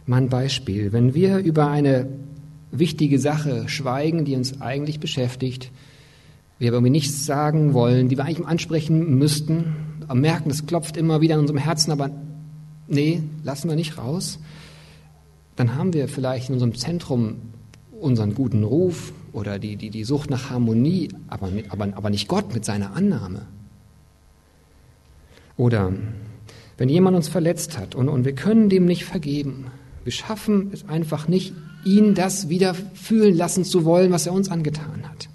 Mal 0.07 0.19
ein 0.19 0.29
Beispiel. 0.29 0.93
Wenn 0.93 1.15
wir 1.15 1.39
über 1.39 1.69
eine 1.69 2.09
wichtige 2.71 3.19
Sache 3.19 3.69
schweigen, 3.69 4.25
die 4.25 4.35
uns 4.35 4.61
eigentlich 4.61 4.99
beschäftigt, 4.99 5.71
wir 6.59 6.69
aber 6.69 6.77
irgendwie 6.79 6.91
nichts 6.91 7.27
sagen 7.27 7.75
wollen, 7.75 8.09
die 8.09 8.17
wir 8.17 8.25
eigentlich 8.25 8.47
ansprechen 8.47 9.19
müssten, 9.19 9.75
merken, 10.13 10.51
es 10.51 10.67
klopft 10.67 10.97
immer 10.97 11.21
wieder 11.21 11.35
in 11.35 11.41
unserem 11.41 11.59
Herzen, 11.59 11.93
aber 11.93 12.11
nee, 12.89 13.23
lassen 13.43 13.69
wir 13.69 13.77
nicht 13.77 13.99
raus, 13.99 14.39
dann 15.57 15.75
haben 15.77 15.93
wir 15.93 16.09
vielleicht 16.09 16.49
in 16.49 16.55
unserem 16.55 16.75
Zentrum 16.75 17.37
unseren 18.01 18.35
guten 18.35 18.65
Ruf 18.65 19.13
oder 19.33 19.59
die, 19.59 19.77
die, 19.77 19.91
die 19.91 20.05
Sucht 20.05 20.31
nach 20.31 20.51
Harmonie, 20.51 21.09
aber, 21.29 21.51
aber, 21.69 21.89
aber 21.95 22.11
nicht 22.11 22.29
Gott 22.29 22.53
mit 22.53 22.65
seiner 22.65 22.95
Annahme. 22.95 23.47
Oder 25.57 25.93
wenn 26.83 26.89
jemand 26.89 27.17
uns 27.17 27.29
verletzt 27.29 27.79
hat 27.79 27.95
und, 27.95 28.09
und 28.09 28.25
wir 28.25 28.33
können 28.33 28.69
dem 28.69 28.87
nicht 28.87 29.05
vergeben, 29.05 29.67
wir 30.03 30.11
schaffen 30.11 30.71
es 30.73 30.89
einfach 30.89 31.29
nicht, 31.29 31.53
ihn 31.85 32.17
das 32.17 32.49
wieder 32.49 32.75
fühlen 32.75 33.37
lassen 33.37 33.63
zu 33.63 33.85
wollen, 33.85 34.11
was 34.11 34.27
er 34.27 34.33
uns 34.33 34.51
angetan 34.51 35.05
hat. 35.09 35.29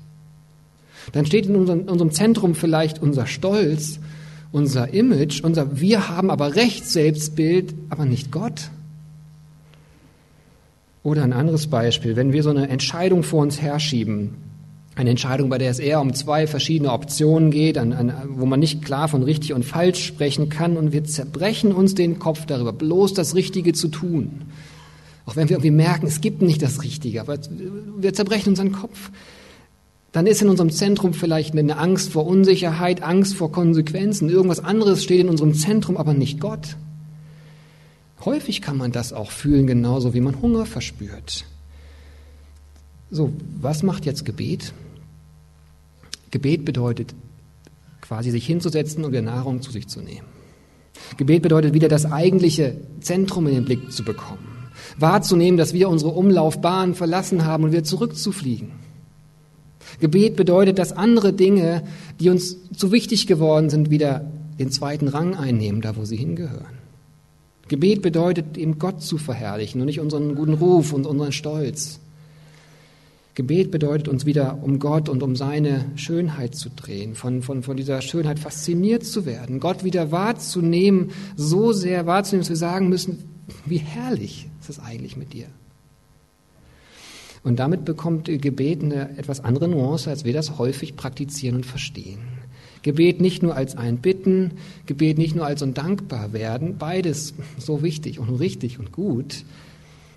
Dann 1.13 1.25
steht 1.25 1.45
in 1.45 1.55
unserem, 1.55 1.83
unserem 1.83 2.11
Zentrum 2.11 2.53
vielleicht 2.53 3.01
unser 3.01 3.27
Stolz, 3.27 4.01
unser 4.51 4.93
Image, 4.93 5.41
unser 5.41 5.79
Wir 5.79 6.09
haben 6.09 6.31
aber 6.31 6.57
Recht 6.57 6.85
Selbstbild, 6.85 7.73
aber 7.87 8.03
nicht 8.03 8.29
Gott. 8.29 8.69
Oder 11.01 11.23
ein 11.23 11.31
anderes 11.31 11.67
Beispiel, 11.67 12.17
wenn 12.17 12.33
wir 12.33 12.43
so 12.43 12.49
eine 12.49 12.67
Entscheidung 12.67 13.23
vor 13.23 13.41
uns 13.41 13.61
herschieben, 13.61 14.31
eine 14.97 15.11
Entscheidung, 15.11 15.49
bei 15.49 15.59
der 15.59 15.69
es 15.69 15.79
eher 15.79 16.01
um 16.01 16.13
zwei 16.15 16.47
verschiedene 16.47 16.91
Optionen 16.91 17.51
geht, 17.51 17.77
an, 17.77 17.93
an, 17.93 18.13
wo 18.29 18.45
man 18.47 18.59
nicht 18.59 18.83
klar 18.83 19.07
von 19.07 19.21
richtig 19.21 19.53
und 19.53 19.63
falsch 19.63 20.03
sprechen 20.03 20.49
kann 20.49 20.75
und 20.75 20.91
wir 20.91 21.03
zerbrechen 21.03 21.71
uns 21.71 21.93
den 21.93 22.17
Kopf 22.17 22.45
darüber, 22.47 22.73
bloß 22.73 23.13
das 23.13 23.35
Richtige 23.35 23.73
zu 23.73 23.89
tun. 23.89 24.45
Auch 25.25 25.35
wenn 25.35 25.49
wir 25.49 25.57
irgendwie 25.57 25.71
merken, 25.71 26.07
es 26.07 26.19
gibt 26.19 26.41
nicht 26.41 26.61
das 26.63 26.83
Richtige, 26.83 27.21
aber 27.21 27.37
wir 27.97 28.13
zerbrechen 28.13 28.49
unseren 28.49 28.71
Kopf. 28.71 29.11
Dann 30.13 30.25
ist 30.25 30.41
in 30.41 30.49
unserem 30.49 30.71
Zentrum 30.71 31.13
vielleicht 31.13 31.55
eine 31.55 31.77
Angst 31.77 32.11
vor 32.11 32.25
Unsicherheit, 32.25 33.03
Angst 33.03 33.35
vor 33.35 33.51
Konsequenzen. 33.51 34.29
Irgendwas 34.29 34.61
anderes 34.61 35.03
steht 35.03 35.19
in 35.19 35.29
unserem 35.29 35.53
Zentrum, 35.53 35.95
aber 35.95 36.15
nicht 36.15 36.39
Gott. 36.39 36.75
Häufig 38.25 38.61
kann 38.63 38.77
man 38.77 38.91
das 38.91 39.13
auch 39.13 39.29
fühlen, 39.29 39.67
genauso 39.67 40.15
wie 40.15 40.21
man 40.21 40.41
Hunger 40.41 40.65
verspürt. 40.65 41.45
So, 43.11 43.31
was 43.61 43.83
macht 43.83 44.05
jetzt 44.05 44.25
Gebet? 44.25 44.73
Gebet 46.31 46.65
bedeutet 46.65 47.15
quasi 48.01 48.31
sich 48.31 48.45
hinzusetzen 48.45 49.03
und 49.03 49.11
wieder 49.11 49.21
Nahrung 49.21 49.61
zu 49.61 49.71
sich 49.71 49.87
zu 49.87 50.01
nehmen. 50.01 50.27
Gebet 51.17 51.41
bedeutet 51.41 51.73
wieder 51.73 51.87
das 51.87 52.05
eigentliche 52.05 52.77
Zentrum 53.01 53.47
in 53.47 53.55
den 53.55 53.65
Blick 53.65 53.91
zu 53.91 54.03
bekommen. 54.03 54.47
Wahrzunehmen, 54.97 55.57
dass 55.57 55.73
wir 55.73 55.89
unsere 55.89 56.11
Umlaufbahn 56.11 56.95
verlassen 56.95 57.45
haben 57.45 57.63
und 57.63 57.71
wieder 57.71 57.83
zurückzufliegen. 57.83 58.71
Gebet 59.99 60.35
bedeutet, 60.35 60.79
dass 60.79 60.91
andere 60.91 61.33
Dinge, 61.33 61.83
die 62.19 62.29
uns 62.29 62.57
zu 62.71 62.91
wichtig 62.91 63.27
geworden 63.27 63.69
sind, 63.69 63.89
wieder 63.89 64.29
den 64.59 64.71
zweiten 64.71 65.07
Rang 65.07 65.35
einnehmen, 65.35 65.81
da 65.81 65.95
wo 65.95 66.05
sie 66.05 66.17
hingehören. 66.17 66.77
Gebet 67.67 68.01
bedeutet 68.01 68.57
eben 68.57 68.79
Gott 68.79 69.01
zu 69.01 69.17
verherrlichen 69.17 69.81
und 69.81 69.87
nicht 69.87 69.99
unseren 69.99 70.35
guten 70.35 70.53
Ruf 70.53 70.93
und 70.93 71.05
unseren 71.05 71.31
Stolz. 71.31 71.99
Gebet 73.37 73.69
bedeutet 73.69 74.07
uns 74.07 74.25
wieder 74.25 74.63
um 74.63 74.79
Gott 74.79 75.09
und 75.09 75.21
um 75.21 75.35
seine 75.35 75.85
Schönheit 75.95 76.55
zu 76.55 76.69
drehen, 76.75 77.13
von, 77.13 77.43
von, 77.43 77.61
von 77.61 77.77
dieser 77.77 78.01
Schönheit 78.01 78.39
fasziniert 78.39 79.05
zu 79.05 79.27
werden, 79.27 79.59
Gott 79.59 79.83
wieder 79.83 80.11
wahrzunehmen, 80.11 81.11
so 81.35 81.71
sehr 81.71 82.07
wahrzunehmen, 82.07 82.41
dass 82.41 82.49
wir 82.49 82.55
sagen 82.55 82.89
müssen, 82.89 83.25
wie 83.67 83.77
herrlich 83.77 84.49
ist 84.59 84.71
es 84.71 84.79
eigentlich 84.79 85.17
mit 85.17 85.33
dir. 85.33 85.45
Und 87.43 87.59
damit 87.59 87.85
bekommt 87.85 88.25
Gebet 88.25 88.81
eine 88.81 89.15
etwas 89.19 89.43
andere 89.43 89.67
Nuance, 89.67 90.09
als 90.09 90.25
wir 90.25 90.33
das 90.33 90.57
häufig 90.57 90.95
praktizieren 90.95 91.57
und 91.57 91.65
verstehen. 91.67 92.17
Gebet 92.81 93.21
nicht 93.21 93.43
nur 93.43 93.55
als 93.55 93.77
ein 93.77 93.99
Bitten, 93.99 94.53
Gebet 94.87 95.19
nicht 95.19 95.35
nur 95.35 95.45
als 95.45 95.61
ein 95.61 95.75
Dankbarwerden, 95.75 96.79
beides 96.79 97.35
so 97.59 97.83
wichtig 97.83 98.17
und 98.17 98.29
richtig 98.29 98.79
und 98.79 98.91
gut, 98.91 99.45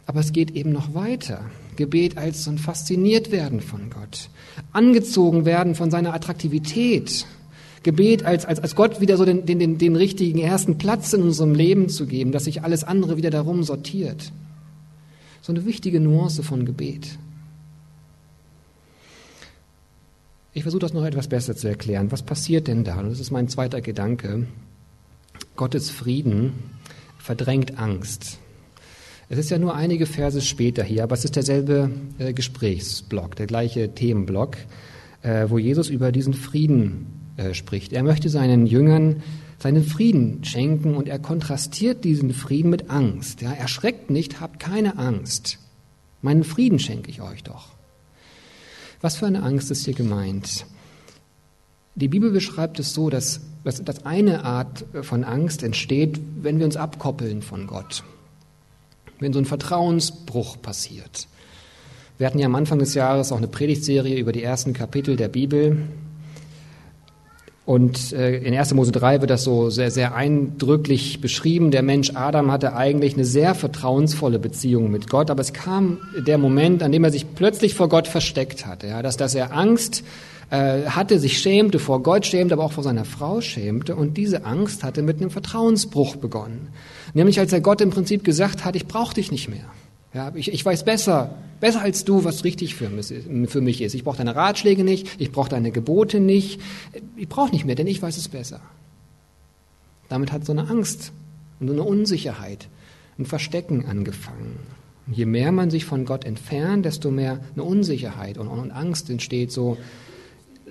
aber 0.06 0.20
es 0.20 0.32
geht 0.32 0.52
eben 0.52 0.72
noch 0.72 0.94
weiter. 0.94 1.44
Gebet 1.80 2.18
als 2.18 2.44
so 2.44 2.50
ein 2.50 2.58
fasziniert 2.58 3.32
werden 3.32 3.62
von 3.62 3.88
Gott, 3.88 4.28
angezogen 4.70 5.46
werden 5.46 5.74
von 5.74 5.90
seiner 5.90 6.12
Attraktivität. 6.12 7.26
Gebet 7.82 8.22
als, 8.22 8.44
als, 8.44 8.60
als 8.60 8.76
Gott 8.76 9.00
wieder 9.00 9.16
so 9.16 9.24
den, 9.24 9.46
den, 9.46 9.78
den, 9.78 9.96
richtigen 9.96 10.38
ersten 10.38 10.76
Platz 10.76 11.14
in 11.14 11.22
unserem 11.22 11.54
Leben 11.54 11.88
zu 11.88 12.06
geben, 12.06 12.32
dass 12.32 12.44
sich 12.44 12.62
alles 12.62 12.84
andere 12.84 13.16
wieder 13.16 13.30
darum 13.30 13.62
sortiert. 13.62 14.30
So 15.40 15.52
eine 15.52 15.64
wichtige 15.64 16.00
Nuance 16.00 16.42
von 16.42 16.66
Gebet. 16.66 17.18
Ich 20.52 20.62
versuche 20.62 20.80
das 20.80 20.92
noch 20.92 21.06
etwas 21.06 21.28
besser 21.28 21.56
zu 21.56 21.68
erklären. 21.68 22.12
Was 22.12 22.22
passiert 22.22 22.68
denn 22.68 22.84
da? 22.84 23.02
Das 23.02 23.20
ist 23.20 23.30
mein 23.30 23.48
zweiter 23.48 23.80
Gedanke. 23.80 24.46
Gottes 25.56 25.88
Frieden 25.88 26.52
verdrängt 27.16 27.78
Angst. 27.78 28.38
Es 29.32 29.38
ist 29.38 29.50
ja 29.50 29.58
nur 29.60 29.76
einige 29.76 30.06
Verse 30.06 30.40
später 30.40 30.82
hier, 30.82 31.04
aber 31.04 31.14
es 31.14 31.24
ist 31.24 31.36
derselbe 31.36 31.92
äh, 32.18 32.32
Gesprächsblock, 32.32 33.36
der 33.36 33.46
gleiche 33.46 33.94
Themenblock, 33.94 34.56
äh, 35.22 35.46
wo 35.48 35.56
Jesus 35.56 35.88
über 35.88 36.10
diesen 36.10 36.34
Frieden 36.34 37.06
äh, 37.36 37.54
spricht. 37.54 37.92
Er 37.92 38.02
möchte 38.02 38.28
seinen 38.28 38.66
Jüngern 38.66 39.22
seinen 39.60 39.84
Frieden 39.84 40.42
schenken 40.42 40.96
und 40.96 41.06
er 41.06 41.20
kontrastiert 41.20 42.02
diesen 42.02 42.34
Frieden 42.34 42.70
mit 42.70 42.90
Angst. 42.90 43.40
Ja, 43.40 43.52
erschreckt 43.52 44.10
nicht, 44.10 44.40
habt 44.40 44.58
keine 44.58 44.98
Angst. 44.98 45.58
Meinen 46.22 46.42
Frieden 46.42 46.80
schenke 46.80 47.08
ich 47.08 47.22
euch 47.22 47.44
doch. 47.44 47.68
Was 49.00 49.16
für 49.16 49.26
eine 49.26 49.44
Angst 49.44 49.70
ist 49.70 49.84
hier 49.84 49.94
gemeint? 49.94 50.66
Die 51.94 52.08
Bibel 52.08 52.32
beschreibt 52.32 52.80
es 52.80 52.94
so, 52.94 53.10
dass 53.10 53.42
dass, 53.62 53.84
dass 53.84 54.06
eine 54.06 54.44
Art 54.44 54.86
von 55.02 55.22
Angst 55.22 55.62
entsteht, 55.62 56.18
wenn 56.40 56.58
wir 56.58 56.64
uns 56.64 56.76
abkoppeln 56.76 57.42
von 57.42 57.66
Gott. 57.66 58.02
Wenn 59.20 59.32
so 59.32 59.38
ein 59.38 59.44
Vertrauensbruch 59.44 60.60
passiert. 60.60 61.28
Wir 62.18 62.26
hatten 62.26 62.38
ja 62.38 62.46
am 62.46 62.54
Anfang 62.54 62.78
des 62.78 62.94
Jahres 62.94 63.32
auch 63.32 63.38
eine 63.38 63.48
Predigtserie 63.48 64.18
über 64.18 64.32
die 64.32 64.42
ersten 64.42 64.72
Kapitel 64.72 65.16
der 65.16 65.28
Bibel. 65.28 65.78
Und 67.66 68.12
äh, 68.12 68.38
in 68.38 68.52
1. 68.52 68.74
Mose 68.74 68.92
3 68.92 69.20
wird 69.20 69.30
das 69.30 69.44
so 69.44 69.70
sehr, 69.70 69.90
sehr 69.90 70.14
eindrücklich 70.14 71.20
beschrieben. 71.20 71.70
Der 71.70 71.82
Mensch 71.82 72.10
Adam 72.14 72.50
hatte 72.50 72.74
eigentlich 72.74 73.14
eine 73.14 73.24
sehr 73.24 73.54
vertrauensvolle 73.54 74.38
Beziehung 74.38 74.90
mit 74.90 75.08
Gott, 75.08 75.30
aber 75.30 75.40
es 75.40 75.52
kam 75.52 75.98
der 76.26 76.36
Moment, 76.36 76.82
an 76.82 76.90
dem 76.90 77.04
er 77.04 77.12
sich 77.12 77.34
plötzlich 77.34 77.74
vor 77.74 77.88
Gott 77.88 78.08
versteckt 78.08 78.66
hatte, 78.66 78.88
ja, 78.88 79.02
dass, 79.02 79.16
dass 79.16 79.34
er 79.34 79.56
Angst 79.56 80.02
äh, 80.50 80.86
hatte, 80.86 81.18
sich 81.18 81.38
schämte, 81.38 81.78
vor 81.78 82.02
Gott 82.02 82.26
schämte, 82.26 82.54
aber 82.54 82.64
auch 82.64 82.72
vor 82.72 82.84
seiner 82.84 83.04
Frau 83.04 83.40
schämte. 83.40 83.94
Und 83.96 84.16
diese 84.16 84.44
Angst 84.44 84.82
hatte 84.82 85.02
mit 85.02 85.20
einem 85.20 85.30
Vertrauensbruch 85.30 86.16
begonnen. 86.16 86.68
Nämlich 87.14 87.38
als 87.38 87.52
er 87.52 87.60
Gott 87.60 87.80
im 87.80 87.90
Prinzip 87.90 88.24
gesagt 88.24 88.64
hat, 88.64 88.76
ich 88.76 88.86
brauche 88.86 89.14
dich 89.14 89.30
nicht 89.30 89.48
mehr. 89.48 89.64
Ja, 90.12 90.32
ich, 90.34 90.52
ich 90.52 90.64
weiß 90.64 90.84
besser, 90.84 91.36
besser 91.60 91.82
als 91.82 92.04
du, 92.04 92.24
was 92.24 92.42
richtig 92.42 92.74
für 92.74 92.90
mich 92.90 93.80
ist. 93.80 93.94
Ich 93.94 94.02
brauche 94.02 94.18
deine 94.18 94.34
Ratschläge 94.34 94.82
nicht, 94.82 95.20
ich 95.20 95.30
brauche 95.30 95.48
deine 95.48 95.70
Gebote 95.70 96.18
nicht. 96.18 96.60
Ich 97.16 97.28
brauche 97.28 97.52
nicht 97.52 97.64
mehr, 97.64 97.76
denn 97.76 97.86
ich 97.86 98.02
weiß 98.02 98.16
es 98.16 98.28
besser. 98.28 98.60
Damit 100.08 100.32
hat 100.32 100.44
so 100.44 100.50
eine 100.50 100.68
Angst 100.68 101.12
und 101.60 101.68
so 101.68 101.72
eine 101.72 101.84
Unsicherheit, 101.84 102.66
ein 103.20 103.24
Verstecken 103.24 103.86
angefangen. 103.86 104.58
Je 105.06 105.26
mehr 105.26 105.52
man 105.52 105.70
sich 105.70 105.84
von 105.84 106.04
Gott 106.04 106.24
entfernt, 106.24 106.84
desto 106.84 107.12
mehr 107.12 107.38
eine 107.54 107.62
Unsicherheit 107.62 108.36
und, 108.36 108.48
und 108.48 108.72
Angst 108.72 109.10
entsteht. 109.10 109.52
So 109.52 109.76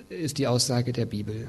ist 0.10 0.38
die 0.38 0.48
Aussage 0.48 0.92
der 0.92 1.06
Bibel. 1.06 1.48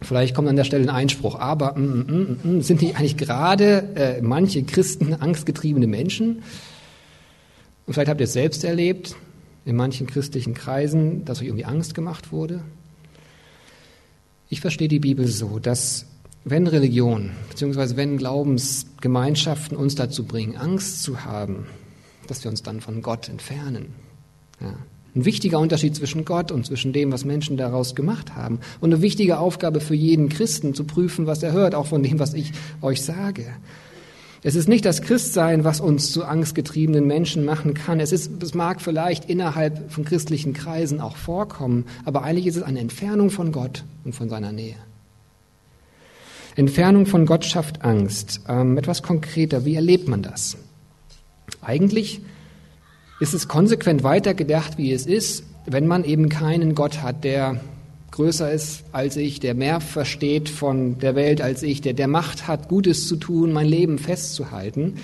Vielleicht 0.00 0.34
kommt 0.34 0.48
an 0.48 0.56
der 0.56 0.64
Stelle 0.64 0.84
ein 0.84 0.90
Einspruch, 0.90 1.38
aber 1.38 1.78
mm, 1.78 1.82
mm, 1.82 2.38
mm, 2.42 2.56
mm, 2.56 2.60
sind 2.62 2.82
nicht 2.82 2.96
eigentlich 2.96 3.16
gerade 3.16 3.88
äh, 3.94 4.22
manche 4.22 4.64
Christen 4.64 5.14
angstgetriebene 5.20 5.86
Menschen? 5.86 6.42
Und 7.86 7.94
vielleicht 7.94 8.10
habt 8.10 8.20
ihr 8.20 8.24
es 8.24 8.32
selbst 8.32 8.64
erlebt, 8.64 9.14
in 9.64 9.76
manchen 9.76 10.06
christlichen 10.06 10.54
Kreisen, 10.54 11.24
dass 11.24 11.40
euch 11.40 11.46
irgendwie 11.46 11.64
Angst 11.64 11.94
gemacht 11.94 12.32
wurde. 12.32 12.62
Ich 14.48 14.60
verstehe 14.60 14.88
die 14.88 14.98
Bibel 14.98 15.28
so, 15.28 15.60
dass 15.60 16.06
wenn 16.44 16.66
Religion 16.66 17.30
bzw. 17.50 17.96
wenn 17.96 18.18
Glaubensgemeinschaften 18.18 19.76
uns 19.76 19.94
dazu 19.94 20.24
bringen, 20.24 20.56
Angst 20.56 21.04
zu 21.04 21.24
haben, 21.24 21.66
dass 22.26 22.42
wir 22.42 22.50
uns 22.50 22.62
dann 22.62 22.80
von 22.80 23.00
Gott 23.00 23.28
entfernen. 23.28 23.94
Ja. 24.60 24.74
Ein 25.14 25.24
wichtiger 25.26 25.58
Unterschied 25.58 25.94
zwischen 25.94 26.24
Gott 26.24 26.50
und 26.50 26.64
zwischen 26.64 26.92
dem, 26.92 27.12
was 27.12 27.24
Menschen 27.24 27.58
daraus 27.58 27.94
gemacht 27.94 28.34
haben. 28.34 28.60
Und 28.80 28.92
eine 28.92 29.02
wichtige 29.02 29.38
Aufgabe 29.38 29.80
für 29.80 29.94
jeden 29.94 30.30
Christen, 30.30 30.74
zu 30.74 30.84
prüfen, 30.84 31.26
was 31.26 31.42
er 31.42 31.52
hört, 31.52 31.74
auch 31.74 31.86
von 31.86 32.02
dem, 32.02 32.18
was 32.18 32.32
ich 32.32 32.52
euch 32.80 33.02
sage. 33.02 33.46
Es 34.44 34.56
ist 34.56 34.68
nicht 34.68 34.84
das 34.84 35.02
Christsein, 35.02 35.62
was 35.62 35.80
uns 35.80 36.10
zu 36.10 36.24
angstgetriebenen 36.24 37.06
Menschen 37.06 37.44
machen 37.44 37.74
kann. 37.74 38.00
Es, 38.00 38.10
ist, 38.10 38.42
es 38.42 38.54
mag 38.54 38.80
vielleicht 38.80 39.26
innerhalb 39.26 39.92
von 39.92 40.04
christlichen 40.04 40.52
Kreisen 40.52 41.00
auch 41.00 41.16
vorkommen, 41.16 41.84
aber 42.04 42.22
eigentlich 42.24 42.46
ist 42.46 42.56
es 42.56 42.62
eine 42.62 42.80
Entfernung 42.80 43.30
von 43.30 43.52
Gott 43.52 43.84
und 44.04 44.14
von 44.14 44.28
seiner 44.28 44.50
Nähe. 44.50 44.76
Entfernung 46.56 47.06
von 47.06 47.24
Gott 47.24 47.44
schafft 47.44 47.82
Angst. 47.82 48.40
Ähm, 48.48 48.76
etwas 48.76 49.02
konkreter, 49.02 49.64
wie 49.64 49.76
erlebt 49.76 50.08
man 50.08 50.22
das? 50.22 50.56
Eigentlich 51.60 52.20
ist 53.20 53.34
es 53.34 53.48
konsequent 53.48 54.02
weitergedacht, 54.02 54.78
wie 54.78 54.92
es 54.92 55.06
ist, 55.06 55.44
wenn 55.66 55.86
man 55.86 56.04
eben 56.04 56.28
keinen 56.28 56.74
Gott 56.74 57.02
hat, 57.02 57.24
der 57.24 57.60
größer 58.10 58.52
ist 58.52 58.84
als 58.92 59.16
ich, 59.16 59.40
der 59.40 59.54
mehr 59.54 59.80
versteht 59.80 60.48
von 60.48 60.98
der 60.98 61.14
Welt 61.14 61.40
als 61.40 61.62
ich, 61.62 61.80
der 61.80 61.94
der 61.94 62.08
Macht 62.08 62.46
hat, 62.46 62.68
Gutes 62.68 63.08
zu 63.08 63.16
tun, 63.16 63.52
mein 63.52 63.66
Leben 63.66 63.98
festzuhalten. 63.98 64.94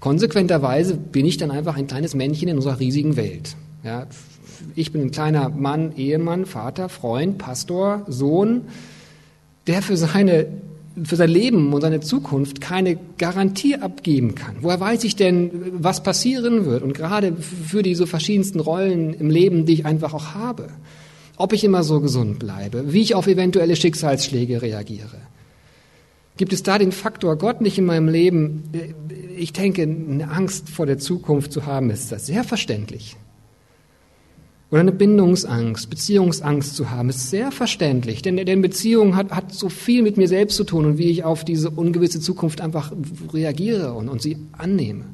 Konsequenterweise 0.00 0.96
bin 0.96 1.24
ich 1.24 1.36
dann 1.36 1.50
einfach 1.50 1.76
ein 1.76 1.86
kleines 1.86 2.14
Männchen 2.14 2.48
in 2.48 2.56
unserer 2.56 2.78
riesigen 2.78 3.16
Welt. 3.16 3.56
Ja, 3.84 4.06
ich 4.74 4.92
bin 4.92 5.02
ein 5.02 5.10
kleiner 5.10 5.48
Mann, 5.48 5.96
Ehemann, 5.96 6.46
Vater, 6.46 6.88
Freund, 6.88 7.38
Pastor, 7.38 8.04
Sohn, 8.08 8.62
der 9.66 9.82
für 9.82 9.96
seine 9.96 10.46
für 11.04 11.16
sein 11.16 11.30
Leben 11.30 11.72
und 11.72 11.80
seine 11.80 12.00
Zukunft 12.00 12.60
keine 12.60 12.98
Garantie 13.18 13.76
abgeben 13.76 14.34
kann. 14.34 14.56
Woher 14.60 14.80
weiß 14.80 15.04
ich 15.04 15.16
denn, 15.16 15.50
was 15.72 16.02
passieren 16.02 16.66
wird? 16.66 16.82
Und 16.82 16.94
gerade 16.94 17.34
für 17.36 17.82
diese 17.82 18.06
verschiedensten 18.06 18.60
Rollen 18.60 19.14
im 19.14 19.30
Leben, 19.30 19.66
die 19.66 19.74
ich 19.74 19.86
einfach 19.86 20.14
auch 20.14 20.34
habe. 20.34 20.68
Ob 21.36 21.52
ich 21.52 21.64
immer 21.64 21.82
so 21.82 22.00
gesund 22.00 22.38
bleibe, 22.38 22.92
wie 22.92 23.00
ich 23.00 23.14
auf 23.14 23.26
eventuelle 23.26 23.74
Schicksalsschläge 23.74 24.62
reagiere. 24.62 25.18
Gibt 26.36 26.52
es 26.52 26.62
da 26.62 26.78
den 26.78 26.92
Faktor 26.92 27.36
Gott 27.36 27.60
nicht 27.60 27.78
in 27.78 27.84
meinem 27.84 28.08
Leben? 28.08 28.64
Ich 29.36 29.52
denke, 29.52 29.82
eine 29.82 30.30
Angst 30.30 30.70
vor 30.70 30.86
der 30.86 30.98
Zukunft 30.98 31.52
zu 31.52 31.66
haben, 31.66 31.90
ist 31.90 32.12
das 32.12 32.26
sehr 32.26 32.44
verständlich. 32.44 33.16
Oder 34.72 34.80
eine 34.80 34.92
Bindungsangst, 34.92 35.90
Beziehungsangst 35.90 36.74
zu 36.74 36.90
haben, 36.90 37.10
ist 37.10 37.28
sehr 37.28 37.52
verständlich. 37.52 38.22
Denn, 38.22 38.36
denn 38.36 38.62
Beziehung 38.62 39.16
hat, 39.16 39.30
hat 39.30 39.52
so 39.52 39.68
viel 39.68 40.02
mit 40.02 40.16
mir 40.16 40.28
selbst 40.28 40.56
zu 40.56 40.64
tun 40.64 40.86
und 40.86 40.96
wie 40.96 41.10
ich 41.10 41.24
auf 41.24 41.44
diese 41.44 41.68
ungewisse 41.68 42.20
Zukunft 42.20 42.62
einfach 42.62 42.90
reagiere 43.34 43.92
und, 43.92 44.08
und 44.08 44.22
sie 44.22 44.38
annehme. 44.52 45.04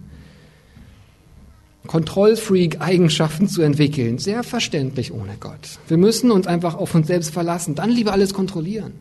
Kontrollfreak-Eigenschaften 1.89 3.49
zu 3.49 3.63
entwickeln, 3.63 4.19
sehr 4.19 4.45
verständlich 4.45 5.13
ohne 5.13 5.37
Gott. 5.41 5.81
Wir 5.89 5.97
müssen 5.97 6.31
uns 6.31 6.47
einfach 6.47 6.77
auf 6.77 6.95
uns 6.95 7.09
selbst 7.09 7.33
verlassen, 7.33 7.75
dann 7.75 7.91
lieber 7.91 8.13
alles 8.13 8.35
kontrollieren. 8.35 8.93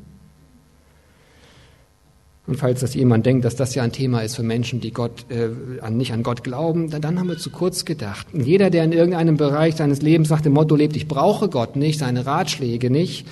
Und 2.47 2.55
falls 2.55 2.79
das 2.79 2.93
jemand 2.93 3.25
denkt, 3.25 3.43
dass 3.43 3.57
das 3.57 3.75
ja 3.75 3.83
ein 3.83 3.91
Thema 3.91 4.21
ist 4.21 4.37
für 4.37 4.43
Menschen, 4.43 4.79
die 4.79 4.91
Gott, 4.91 5.25
äh, 5.29 5.49
nicht 5.89 6.13
an 6.13 6.23
Gott 6.23 6.45
glauben, 6.45 6.89
dann, 6.89 7.01
dann 7.01 7.19
haben 7.19 7.27
wir 7.27 7.37
zu 7.37 7.49
kurz 7.49 7.83
gedacht. 7.83 8.27
Und 8.31 8.45
jeder, 8.45 8.69
der 8.69 8.85
in 8.85 8.93
irgendeinem 8.93 9.35
Bereich 9.35 9.75
seines 9.75 10.01
Lebens 10.01 10.29
nach 10.29 10.39
dem 10.39 10.53
Motto 10.53 10.77
lebt, 10.77 10.95
ich 10.95 11.09
brauche 11.09 11.49
Gott 11.49 11.75
nicht, 11.75 11.99
seine 11.99 12.25
Ratschläge 12.25 12.89
nicht, 12.89 13.27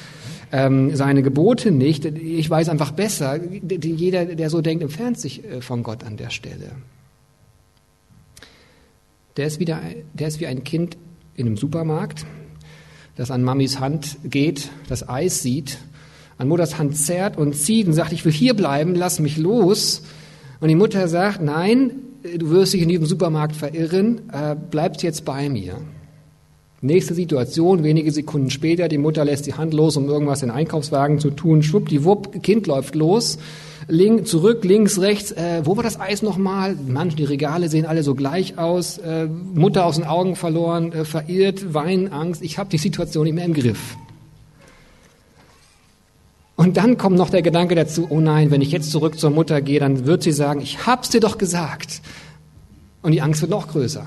ähm, 0.52 0.94
seine 0.98 1.24
Gebote 1.24 1.72
nicht, 1.72 2.04
ich 2.04 2.50
weiß 2.50 2.68
einfach 2.68 2.92
besser, 2.92 3.40
jeder, 3.42 4.26
der 4.26 4.50
so 4.50 4.60
denkt, 4.60 4.84
entfernt 4.84 5.18
sich 5.18 5.46
äh, 5.46 5.62
von 5.62 5.82
Gott 5.82 6.04
an 6.04 6.18
der 6.18 6.30
Stelle. 6.30 6.72
Der 9.38 9.48
ist, 9.48 9.62
wieder, 9.62 9.80
der 10.14 10.28
ist 10.28 10.42
wie 10.42 10.48
ein 10.48 10.66
Kind 10.66 10.98
in 11.36 11.48
einem 11.48 11.58
Supermarkt, 11.58 12.26
das 13.16 13.32
an 13.32 13.44
Mamis 13.44 13.80
Hand 13.80 14.18
geht, 14.26 14.72
das 14.90 15.08
Eis 15.08 15.42
sieht 15.42 15.78
an 16.38 16.48
Mutters 16.48 16.78
Hand 16.78 16.98
zerrt 16.98 17.38
und 17.38 17.54
zieht 17.56 17.88
und 17.88 17.94
sagt, 17.94 18.12
ich 18.12 18.26
will 18.26 18.32
hier 18.32 18.54
bleiben, 18.54 18.96
lass 18.96 19.20
mich 19.20 19.38
los. 19.38 20.02
Und 20.60 20.68
die 20.68 20.76
Mutter 20.76 21.08
sagt, 21.08 21.42
nein, 21.42 21.92
du 22.38 22.50
wirst 22.50 22.74
dich 22.74 22.82
in 22.82 22.90
diesem 22.90 23.06
Supermarkt 23.06 23.56
verirren, 23.56 24.22
äh, 24.32 24.56
bleibst 24.56 25.04
jetzt 25.04 25.26
bei 25.26 25.50
mir. 25.50 25.78
Nächste 26.82 27.14
Situation, 27.14 27.84
wenige 27.84 28.12
Sekunden 28.12 28.50
später, 28.50 28.88
die 28.88 28.98
Mutter 28.98 29.26
lässt 29.26 29.48
die 29.48 29.54
Hand 29.54 29.74
los, 29.74 29.98
um 29.98 30.08
irgendwas 30.08 30.44
in 30.44 30.50
den 30.50 30.56
Einkaufswagen 30.56 31.20
zu 31.20 31.32
tun. 31.32 31.64
Schwuppdiwupp, 31.64 32.44
Kind 32.44 32.68
läuft 32.68 32.96
los, 32.96 33.40
link, 33.88 34.28
zurück, 34.28 34.64
links, 34.64 35.00
rechts. 35.00 35.32
Äh, 35.32 35.62
wo 35.64 35.78
war 35.78 35.84
das 35.84 36.00
Eis 36.00 36.22
nochmal? 36.22 36.76
Manche, 36.88 37.16
die 37.16 37.24
Regale 37.24 37.70
sehen 37.70 37.86
alle 37.86 38.04
so 38.04 38.14
gleich 38.14 38.58
aus. 38.58 38.98
Äh, 38.98 39.26
Mutter 39.26 39.86
aus 39.86 39.96
den 39.96 40.06
Augen 40.06 40.36
verloren, 40.36 40.92
äh, 40.92 41.06
verirrt, 41.06 41.74
Wein, 41.74 42.12
Angst. 42.12 42.44
Ich 42.44 42.58
habe 42.58 42.70
die 42.70 42.78
Situation 42.78 43.24
nicht 43.24 43.36
mehr 43.36 43.46
im 43.46 43.54
Griff. 43.54 43.98
Und 46.56 46.78
dann 46.78 46.98
kommt 46.98 47.18
noch 47.18 47.30
der 47.30 47.42
Gedanke 47.42 47.76
dazu, 47.76 48.08
oh 48.10 48.22
nein, 48.22 48.50
wenn 48.50 48.62
ich 48.62 48.72
jetzt 48.72 48.92
zurück 48.92 49.20
zur 49.20 49.30
Mutter 49.30 49.62
gehe, 49.62 49.80
dann 49.80 50.06
wird 50.06 50.24
sie 50.24 50.32
sagen, 50.32 50.62
ich 50.62 50.86
hab's 50.86 51.10
dir 51.10 51.20
doch 51.20 51.38
gesagt. 51.38 52.02
Und 53.02 53.12
die 53.12 53.22
Angst 53.22 53.42
wird 53.42 53.52
noch 53.52 53.68
größer. 53.68 54.06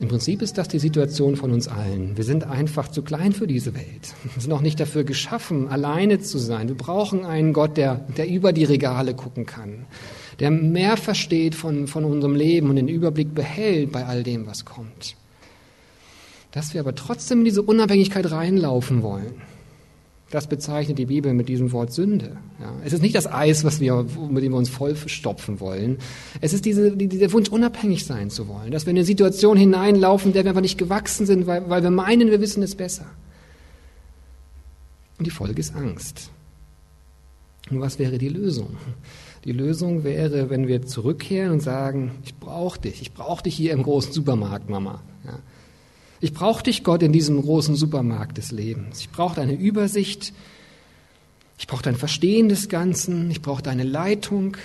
Im 0.00 0.06
Prinzip 0.06 0.42
ist 0.42 0.56
das 0.56 0.68
die 0.68 0.78
Situation 0.78 1.34
von 1.34 1.50
uns 1.50 1.66
allen. 1.66 2.16
Wir 2.16 2.22
sind 2.22 2.44
einfach 2.44 2.86
zu 2.86 3.02
klein 3.02 3.32
für 3.32 3.48
diese 3.48 3.74
Welt. 3.74 4.14
Wir 4.22 4.40
sind 4.40 4.52
auch 4.52 4.60
nicht 4.60 4.78
dafür 4.78 5.02
geschaffen, 5.02 5.66
alleine 5.66 6.20
zu 6.20 6.38
sein. 6.38 6.68
Wir 6.68 6.76
brauchen 6.76 7.24
einen 7.24 7.52
Gott, 7.52 7.76
der, 7.76 7.96
der 8.16 8.28
über 8.28 8.52
die 8.52 8.62
Regale 8.62 9.14
gucken 9.14 9.44
kann, 9.44 9.86
der 10.38 10.52
mehr 10.52 10.96
versteht 10.96 11.56
von, 11.56 11.88
von 11.88 12.04
unserem 12.04 12.36
Leben 12.36 12.70
und 12.70 12.76
den 12.76 12.86
Überblick 12.86 13.34
behält 13.34 13.90
bei 13.90 14.06
all 14.06 14.22
dem, 14.22 14.46
was 14.46 14.64
kommt. 14.64 15.16
Dass 16.52 16.74
wir 16.74 16.80
aber 16.80 16.94
trotzdem 16.94 17.40
in 17.40 17.46
diese 17.46 17.62
Unabhängigkeit 17.62 18.30
reinlaufen 18.30 19.02
wollen 19.02 19.42
das 20.30 20.46
bezeichnet 20.46 20.98
die 20.98 21.06
Bibel 21.06 21.32
mit 21.32 21.48
diesem 21.48 21.72
Wort 21.72 21.92
Sünde. 21.92 22.36
Ja, 22.60 22.74
es 22.84 22.92
ist 22.92 23.00
nicht 23.00 23.14
das 23.14 23.26
Eis, 23.26 23.64
was 23.64 23.80
wir, 23.80 24.04
mit 24.30 24.44
dem 24.44 24.52
wir 24.52 24.58
uns 24.58 24.68
vollstopfen 24.68 25.58
wollen. 25.58 25.98
Es 26.42 26.52
ist 26.52 26.66
diese, 26.66 26.94
dieser 26.96 27.32
Wunsch, 27.32 27.48
unabhängig 27.48 28.04
sein 28.04 28.28
zu 28.28 28.46
wollen. 28.46 28.70
Dass 28.70 28.84
wir 28.84 28.90
in 28.90 28.98
eine 28.98 29.06
Situation 29.06 29.56
hineinlaufen, 29.56 30.34
der 30.34 30.44
wir 30.44 30.50
einfach 30.50 30.60
nicht 30.60 30.76
gewachsen 30.76 31.24
sind, 31.24 31.46
weil, 31.46 31.68
weil 31.70 31.82
wir 31.82 31.90
meinen, 31.90 32.30
wir 32.30 32.42
wissen 32.42 32.62
es 32.62 32.74
besser. 32.74 33.06
Und 35.18 35.26
die 35.26 35.30
Folge 35.30 35.60
ist 35.60 35.74
Angst. 35.74 36.30
Und 37.70 37.80
was 37.80 37.98
wäre 37.98 38.18
die 38.18 38.28
Lösung? 38.28 38.76
Die 39.44 39.52
Lösung 39.52 40.04
wäre, 40.04 40.50
wenn 40.50 40.68
wir 40.68 40.84
zurückkehren 40.84 41.52
und 41.52 41.60
sagen, 41.60 42.12
ich 42.24 42.34
brauche 42.34 42.80
dich, 42.80 43.00
ich 43.00 43.14
brauche 43.14 43.44
dich 43.44 43.54
hier 43.54 43.72
im 43.72 43.82
großen 43.82 44.12
Supermarkt, 44.12 44.68
Mama. 44.68 45.02
Ich 46.20 46.32
brauche 46.32 46.64
dich, 46.64 46.82
Gott, 46.82 47.02
in 47.02 47.12
diesem 47.12 47.40
großen 47.40 47.76
Supermarkt 47.76 48.38
des 48.38 48.50
Lebens. 48.50 49.00
Ich 49.00 49.10
brauche 49.10 49.36
deine 49.36 49.54
Übersicht. 49.54 50.32
Ich 51.58 51.66
brauche 51.66 51.82
dein 51.82 51.96
Verstehen 51.96 52.48
des 52.48 52.68
Ganzen. 52.68 53.30
Ich 53.30 53.40
brauche 53.40 53.62
deine 53.62 53.84
Leitung. 53.84 54.56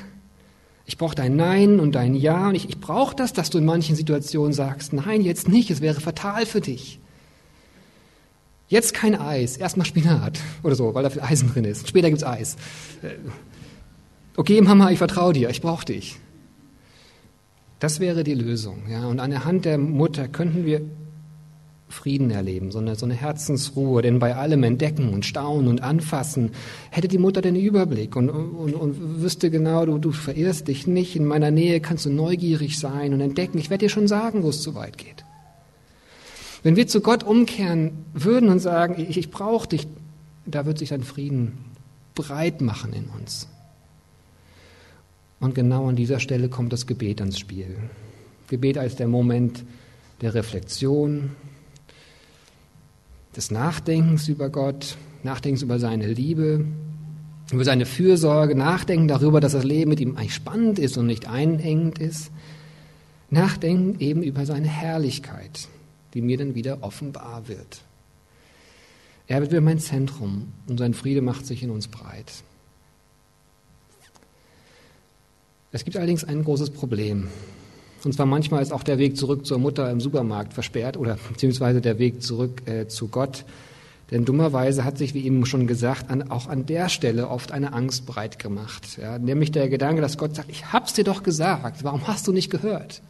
Ich 0.85 0.97
brauche 0.97 1.15
dein 1.15 1.35
Nein 1.35 1.79
und 1.79 1.93
dein 1.93 2.15
Ja. 2.15 2.49
Und 2.49 2.55
ich, 2.55 2.69
ich 2.69 2.79
brauche 2.79 3.15
das, 3.15 3.33
dass 3.33 3.49
du 3.49 3.59
in 3.59 3.65
manchen 3.65 3.95
Situationen 3.95 4.53
sagst, 4.53 4.93
nein, 4.93 5.21
jetzt 5.21 5.47
nicht, 5.47 5.69
es 5.69 5.81
wäre 5.81 6.01
fatal 6.01 6.45
für 6.45 6.61
dich. 6.61 6.99
Jetzt 8.67 8.93
kein 8.95 9.15
Eis, 9.15 9.57
erstmal 9.57 9.85
Spinat 9.85 10.39
oder 10.63 10.75
so, 10.75 10.95
weil 10.95 11.03
da 11.03 11.09
viel 11.11 11.21
Eisen 11.21 11.51
drin 11.51 11.65
ist. 11.65 11.87
Später 11.87 12.09
gibt's 12.09 12.23
Eis. 12.23 12.55
Äh, 13.03 13.09
okay, 14.35 14.59
Mama, 14.61 14.89
ich 14.89 14.97
vertraue 14.97 15.33
dir, 15.33 15.49
ich 15.51 15.61
brauche 15.61 15.85
dich. 15.85 16.17
Das 17.79 17.99
wäre 17.99 18.23
die 18.23 18.33
Lösung. 18.33 18.83
Ja? 18.89 19.05
Und 19.07 19.19
an 19.19 19.29
der 19.29 19.45
Hand 19.45 19.65
der 19.65 19.77
Mutter 19.77 20.27
könnten 20.27 20.65
wir 20.65 20.81
Frieden 21.93 22.31
erleben, 22.31 22.71
so 22.71 22.79
eine, 22.79 22.95
so 22.95 23.05
eine 23.05 23.13
Herzensruhe, 23.13 24.01
denn 24.01 24.19
bei 24.19 24.35
allem 24.35 24.63
Entdecken 24.63 25.13
und 25.13 25.25
Staunen 25.25 25.67
und 25.67 25.81
Anfassen 25.81 26.51
hätte 26.89 27.07
die 27.07 27.17
Mutter 27.17 27.41
den 27.41 27.55
Überblick 27.55 28.15
und, 28.15 28.29
und, 28.29 28.73
und 28.73 29.21
wüsste 29.21 29.49
genau, 29.49 29.85
du, 29.85 29.99
du 29.99 30.11
verirrst 30.11 30.67
dich 30.67 30.87
nicht, 30.87 31.15
in 31.15 31.25
meiner 31.25 31.51
Nähe 31.51 31.79
kannst 31.79 32.05
du 32.05 32.09
neugierig 32.09 32.79
sein 32.79 33.13
und 33.13 33.21
entdecken. 33.21 33.57
Ich 33.59 33.69
werde 33.69 33.85
dir 33.85 33.89
schon 33.89 34.07
sagen, 34.07 34.43
wo 34.43 34.49
es 34.49 34.61
zu 34.61 34.75
weit 34.75 34.97
geht. 34.97 35.23
Wenn 36.63 36.75
wir 36.75 36.87
zu 36.87 37.01
Gott 37.01 37.23
umkehren 37.23 37.91
würden 38.13 38.49
und 38.49 38.59
sagen, 38.59 38.95
ich, 38.97 39.17
ich 39.17 39.29
brauche 39.29 39.67
dich, 39.67 39.87
da 40.45 40.65
wird 40.65 40.79
sich 40.79 40.89
dann 40.89 41.03
Frieden 41.03 41.57
breit 42.15 42.61
machen 42.61 42.93
in 42.93 43.05
uns. 43.05 43.47
Und 45.39 45.55
genau 45.55 45.89
an 45.89 45.95
dieser 45.95 46.19
Stelle 46.19 46.49
kommt 46.49 46.73
das 46.73 46.87
Gebet 46.87 47.19
ans 47.19 47.37
Spiel. 47.37 47.75
Gebet 48.47 48.77
als 48.77 48.95
der 48.95 49.07
Moment 49.07 49.63
der 50.21 50.33
Reflexion, 50.33 51.31
des 53.35 53.51
Nachdenkens 53.51 54.27
über 54.27 54.49
Gott, 54.49 54.97
Nachdenkens 55.23 55.61
über 55.61 55.79
seine 55.79 56.07
Liebe, 56.07 56.65
über 57.51 57.63
seine 57.63 57.85
Fürsorge, 57.85 58.55
Nachdenken 58.55 59.07
darüber, 59.07 59.39
dass 59.39 59.53
das 59.53 59.63
Leben 59.63 59.89
mit 59.89 59.99
ihm 59.99 60.17
eigentlich 60.17 60.33
spannend 60.33 60.79
ist 60.79 60.97
und 60.97 61.07
nicht 61.07 61.27
einengend 61.27 61.99
ist. 61.99 62.31
Nachdenken 63.29 63.99
eben 63.99 64.23
über 64.23 64.45
seine 64.45 64.67
Herrlichkeit, 64.67 65.67
die 66.13 66.21
mir 66.21 66.37
dann 66.37 66.55
wieder 66.55 66.79
offenbar 66.81 67.47
wird. 67.47 67.81
Er 69.27 69.41
wird 69.41 69.51
wieder 69.51 69.61
mein 69.61 69.79
Zentrum 69.79 70.51
und 70.67 70.77
sein 70.77 70.93
Friede 70.93 71.21
macht 71.21 71.45
sich 71.45 71.63
in 71.63 71.71
uns 71.71 71.87
breit. 71.87 72.31
Es 75.71 75.83
gibt 75.83 75.97
allerdings 75.97 76.23
ein 76.23 76.43
großes 76.43 76.69
Problem. 76.69 77.29
Und 78.05 78.13
zwar 78.13 78.25
manchmal 78.25 78.61
ist 78.61 78.73
auch 78.73 78.83
der 78.83 78.97
Weg 78.97 79.17
zurück 79.17 79.45
zur 79.45 79.59
Mutter 79.59 79.89
im 79.89 80.01
Supermarkt 80.01 80.53
versperrt 80.53 80.97
oder 80.97 81.17
beziehungsweise 81.29 81.79
der 81.79 81.99
Weg 81.99 82.21
zurück 82.21 82.61
äh, 82.67 82.87
zu 82.87 83.07
Gott. 83.07 83.45
Denn 84.11 84.25
dummerweise 84.25 84.83
hat 84.83 84.97
sich, 84.97 85.13
wie 85.13 85.25
eben 85.25 85.45
schon 85.45 85.65
gesagt, 85.65 86.11
an, 86.11 86.29
auch 86.29 86.47
an 86.47 86.65
der 86.65 86.89
Stelle 86.89 87.29
oft 87.29 87.51
eine 87.51 87.73
Angst 87.73 88.05
breit 88.05 88.37
gemacht. 88.37 88.97
Ja, 89.01 89.17
nämlich 89.17 89.51
der 89.51 89.69
Gedanke, 89.69 90.01
dass 90.01 90.17
Gott 90.17 90.35
sagt, 90.35 90.49
ich 90.51 90.71
hab's 90.71 90.93
dir 90.93 91.05
doch 91.05 91.23
gesagt, 91.23 91.83
warum 91.83 92.05
hast 92.07 92.27
du 92.27 92.33
nicht 92.33 92.51
gehört? 92.51 93.01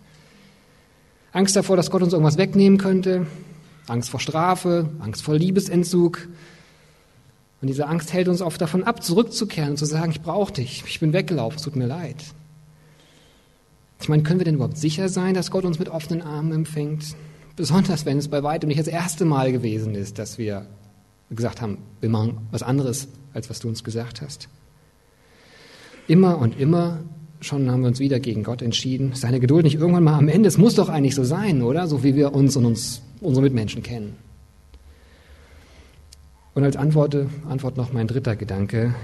Angst 1.32 1.56
davor, 1.56 1.76
dass 1.76 1.90
Gott 1.90 2.04
uns 2.04 2.14
irgendwas 2.14 2.38
wegnehmen 2.38 2.78
könnte, 2.78 3.26
Angst 3.88 4.12
vor 4.12 4.20
Strafe, 4.20 4.90
Angst 5.00 5.24
vor 5.24 5.36
Liebesentzug. 5.36 6.28
Und 7.62 7.68
diese 7.68 7.88
Angst 7.88 8.14
hält 8.14 8.28
uns 8.28 8.42
oft 8.42 8.62
davon 8.62 8.84
ab, 8.84 9.04
zurückzukehren 9.04 9.72
und 9.72 9.78
zu 9.78 9.86
sagen, 9.86 10.12
ich 10.12 10.22
brauche 10.22 10.54
dich, 10.54 10.84
ich 10.86 11.00
bin 11.00 11.12
weggelaufen, 11.12 11.58
es 11.58 11.64
tut 11.64 11.76
mir 11.76 11.88
leid. 11.88 12.18
Ich 14.04 14.10
meine, 14.10 14.22
können 14.22 14.42
wir 14.42 14.44
denn 14.44 14.56
überhaupt 14.56 14.78
sicher 14.78 15.08
sein, 15.08 15.34
dass 15.34 15.50
Gott 15.50 15.64
uns 15.64 15.80
mit 15.80 15.88
offenen 15.88 16.22
Armen 16.22 16.52
empfängt? 16.52 17.16
Besonders 17.56 18.06
wenn 18.06 18.18
es 18.18 18.28
bei 18.28 18.44
weitem 18.44 18.68
nicht 18.68 18.82
das 18.82 18.90
erste 18.90 19.24
Mal 19.24 19.54
gewesen 19.54 19.96
ist, 19.96 20.20
dass 20.20 20.38
wir 20.38 20.66
gesagt 21.30 21.62
haben, 21.62 21.78
wir 22.02 22.10
machen 22.10 22.40
was 22.52 22.64
anderes, 22.64 23.08
als 23.34 23.50
was 23.50 23.60
du 23.60 23.70
uns 23.70 23.82
gesagt 23.82 24.22
hast. 24.22 24.50
Immer 26.10 26.38
und 26.38 26.60
immer 26.60 27.00
schon 27.40 27.72
haben 27.72 27.80
wir 27.80 27.88
uns 27.88 28.00
wieder 28.00 28.20
gegen 28.20 28.44
Gott 28.44 28.62
entschieden. 28.62 29.14
Seine 29.14 29.40
Geduld 29.40 29.64
nicht 29.64 29.76
irgendwann 29.76 30.04
mal 30.04 30.18
am 30.18 30.28
Ende. 30.28 30.50
Es 30.50 30.58
muss 30.58 30.76
doch 30.76 30.90
eigentlich 30.90 31.16
so 31.16 31.24
sein, 31.24 31.62
oder? 31.62 31.88
So 31.88 32.04
wie 32.04 32.14
wir 32.14 32.34
uns 32.34 32.58
und 32.58 32.66
uns, 32.66 33.02
unsere 33.22 33.46
Mitmenschen 33.46 33.84
kennen. 33.84 34.18
Und 36.56 36.66
als 36.66 36.76
Antwort, 36.76 37.16
Antwort 37.48 37.78
noch 37.78 37.94
mein 37.94 38.08
dritter 38.08 38.36
Gedanke. 38.36 38.96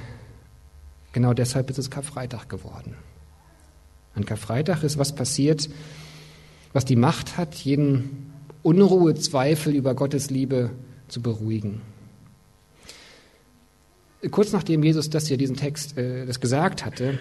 Genau 1.13 1.33
deshalb 1.33 1.69
ist 1.69 1.79
es 1.79 1.89
Karfreitag 1.89 2.49
geworden. 2.49 2.95
An 4.15 4.26
Karfreitag 4.26 4.84
ist 4.84 4.98
was 4.98 5.13
passiert, 5.13 5.69
was 6.74 6.86
die 6.86 6.95
Macht 6.95 7.38
hat, 7.38 7.56
jeden 7.56 8.32
Unruhe, 8.63 9.15
Zweifel 9.15 9.74
über 9.74 9.95
Gottes 9.95 10.30
Liebe 10.30 10.72
zu 11.08 11.22
beruhigen. 11.22 11.82
Kurz 14.32 14.52
nachdem 14.52 14.84
Jesus 14.84 15.10
das 15.10 15.28
hier, 15.28 15.38
diesen 15.38 15.56
Text, 15.56 15.98
äh, 15.98 16.26
das 16.26 16.41
gesagt 16.41 16.86
hatte, 16.86 17.19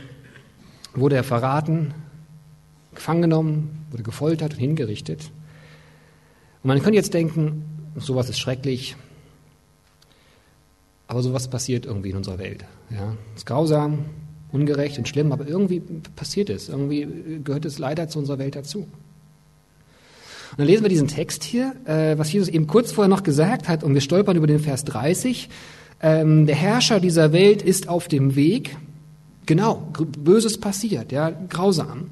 wurde 0.94 1.16
er 1.16 1.24
verraten, 1.24 1.94
gefangen 2.94 3.22
genommen, 3.22 3.87
wurde 3.90 4.03
gefoltert 4.03 4.55
und 4.55 4.59
hingerichtet. 4.59 5.31
Und 6.62 6.68
man 6.68 6.83
könnte 6.83 6.96
jetzt 6.96 7.14
denken, 7.14 7.64
sowas 7.96 8.29
ist 8.29 8.40
schrecklich, 8.40 8.96
aber 11.07 11.22
sowas 11.22 11.48
passiert 11.48 11.87
irgendwie 11.87 12.11
in 12.11 12.16
unserer 12.16 12.38
Welt. 12.38 12.64
Ja, 12.90 13.16
ist 13.37 13.46
grausam, 13.46 14.07
ungerecht 14.52 14.98
und 14.98 15.08
schlimm, 15.08 15.32
aber 15.32 15.46
irgendwie 15.46 15.82
passiert 16.16 16.50
es, 16.50 16.68
irgendwie 16.68 17.06
gehört 17.44 17.64
es 17.64 17.78
leider 17.78 18.08
zu 18.08 18.18
unserer 18.18 18.38
Welt 18.38 18.56
dazu. 18.56 18.80
Und 18.80 20.58
dann 20.58 20.66
lesen 20.66 20.82
wir 20.82 20.88
diesen 20.88 21.08
Text 21.08 21.44
hier, 21.44 21.74
äh, 21.84 22.16
was 22.16 22.32
Jesus 22.32 22.48
eben 22.48 22.66
kurz 22.66 22.92
vorher 22.92 23.08
noch 23.08 23.22
gesagt 23.22 23.68
hat, 23.68 23.84
und 23.84 23.94
wir 23.94 24.00
stolpern 24.00 24.37
über 24.37 24.46
den 24.46 24.61
Vers 24.61 24.84
30. 24.84 25.50
Ähm, 26.00 26.46
der 26.46 26.56
Herrscher 26.56 27.00
dieser 27.00 27.32
Welt 27.32 27.61
ist 27.61 27.88
auf 27.88 28.08
dem 28.08 28.34
Weg, 28.34 28.76
Genau, 29.48 29.76
Böses 30.18 30.61
passiert, 30.61 31.11
ja, 31.11 31.30
grausam. 31.48 32.11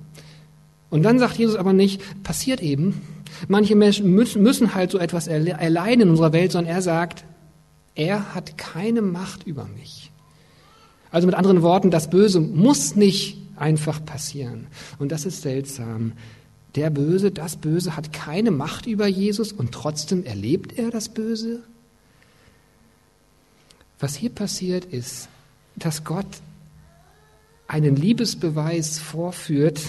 Und 0.89 1.03
dann 1.03 1.19
sagt 1.19 1.37
Jesus 1.37 1.55
aber 1.55 1.75
nicht, 1.75 2.01
passiert 2.23 2.63
eben. 2.63 3.03
Manche 3.47 3.77
Menschen 3.77 4.11
müssen 4.11 4.75
halt 4.75 4.91
so 4.91 4.97
etwas 4.97 5.27
erleiden 5.27 6.01
in 6.01 6.09
unserer 6.09 6.33
Welt, 6.33 6.53
sondern 6.53 6.75
er 6.75 6.81
sagt, 6.81 7.27
er 7.95 8.35
hat 8.35 8.57
keine 8.57 9.03
Macht 9.03 9.47
über 9.47 9.67
mich. 9.67 10.11
Also 11.17 11.25
mit 11.25 11.35
anderen 11.35 11.63
Worten, 11.63 11.91
das 11.91 12.11
Böse 12.11 12.41
muss 12.41 12.95
nicht 12.95 13.39
einfach 13.57 14.05
passieren. 14.05 14.67
Und 14.99 15.13
das 15.13 15.25
ist 15.25 15.41
seltsam. 15.41 16.13
Der 16.75 16.91
Böse, 16.91 17.31
das 17.31 17.57
Böse 17.57 17.97
hat 17.97 18.13
keine 18.13 18.51
Macht 18.51 18.85
über 18.85 19.07
Jesus 19.07 19.51
und 19.51 19.73
trotzdem 19.73 20.25
erlebt 20.27 20.79
er 20.79 20.91
das 20.91 21.09
Böse. 21.09 21.63
Was 23.99 24.15
hier 24.15 24.29
passiert 24.29 24.85
ist, 24.85 25.31
dass 25.75 26.05
Gott 26.05 26.27
einen 27.67 27.97
Liebesbeweis 27.97 28.99
vorführt, 28.99 29.81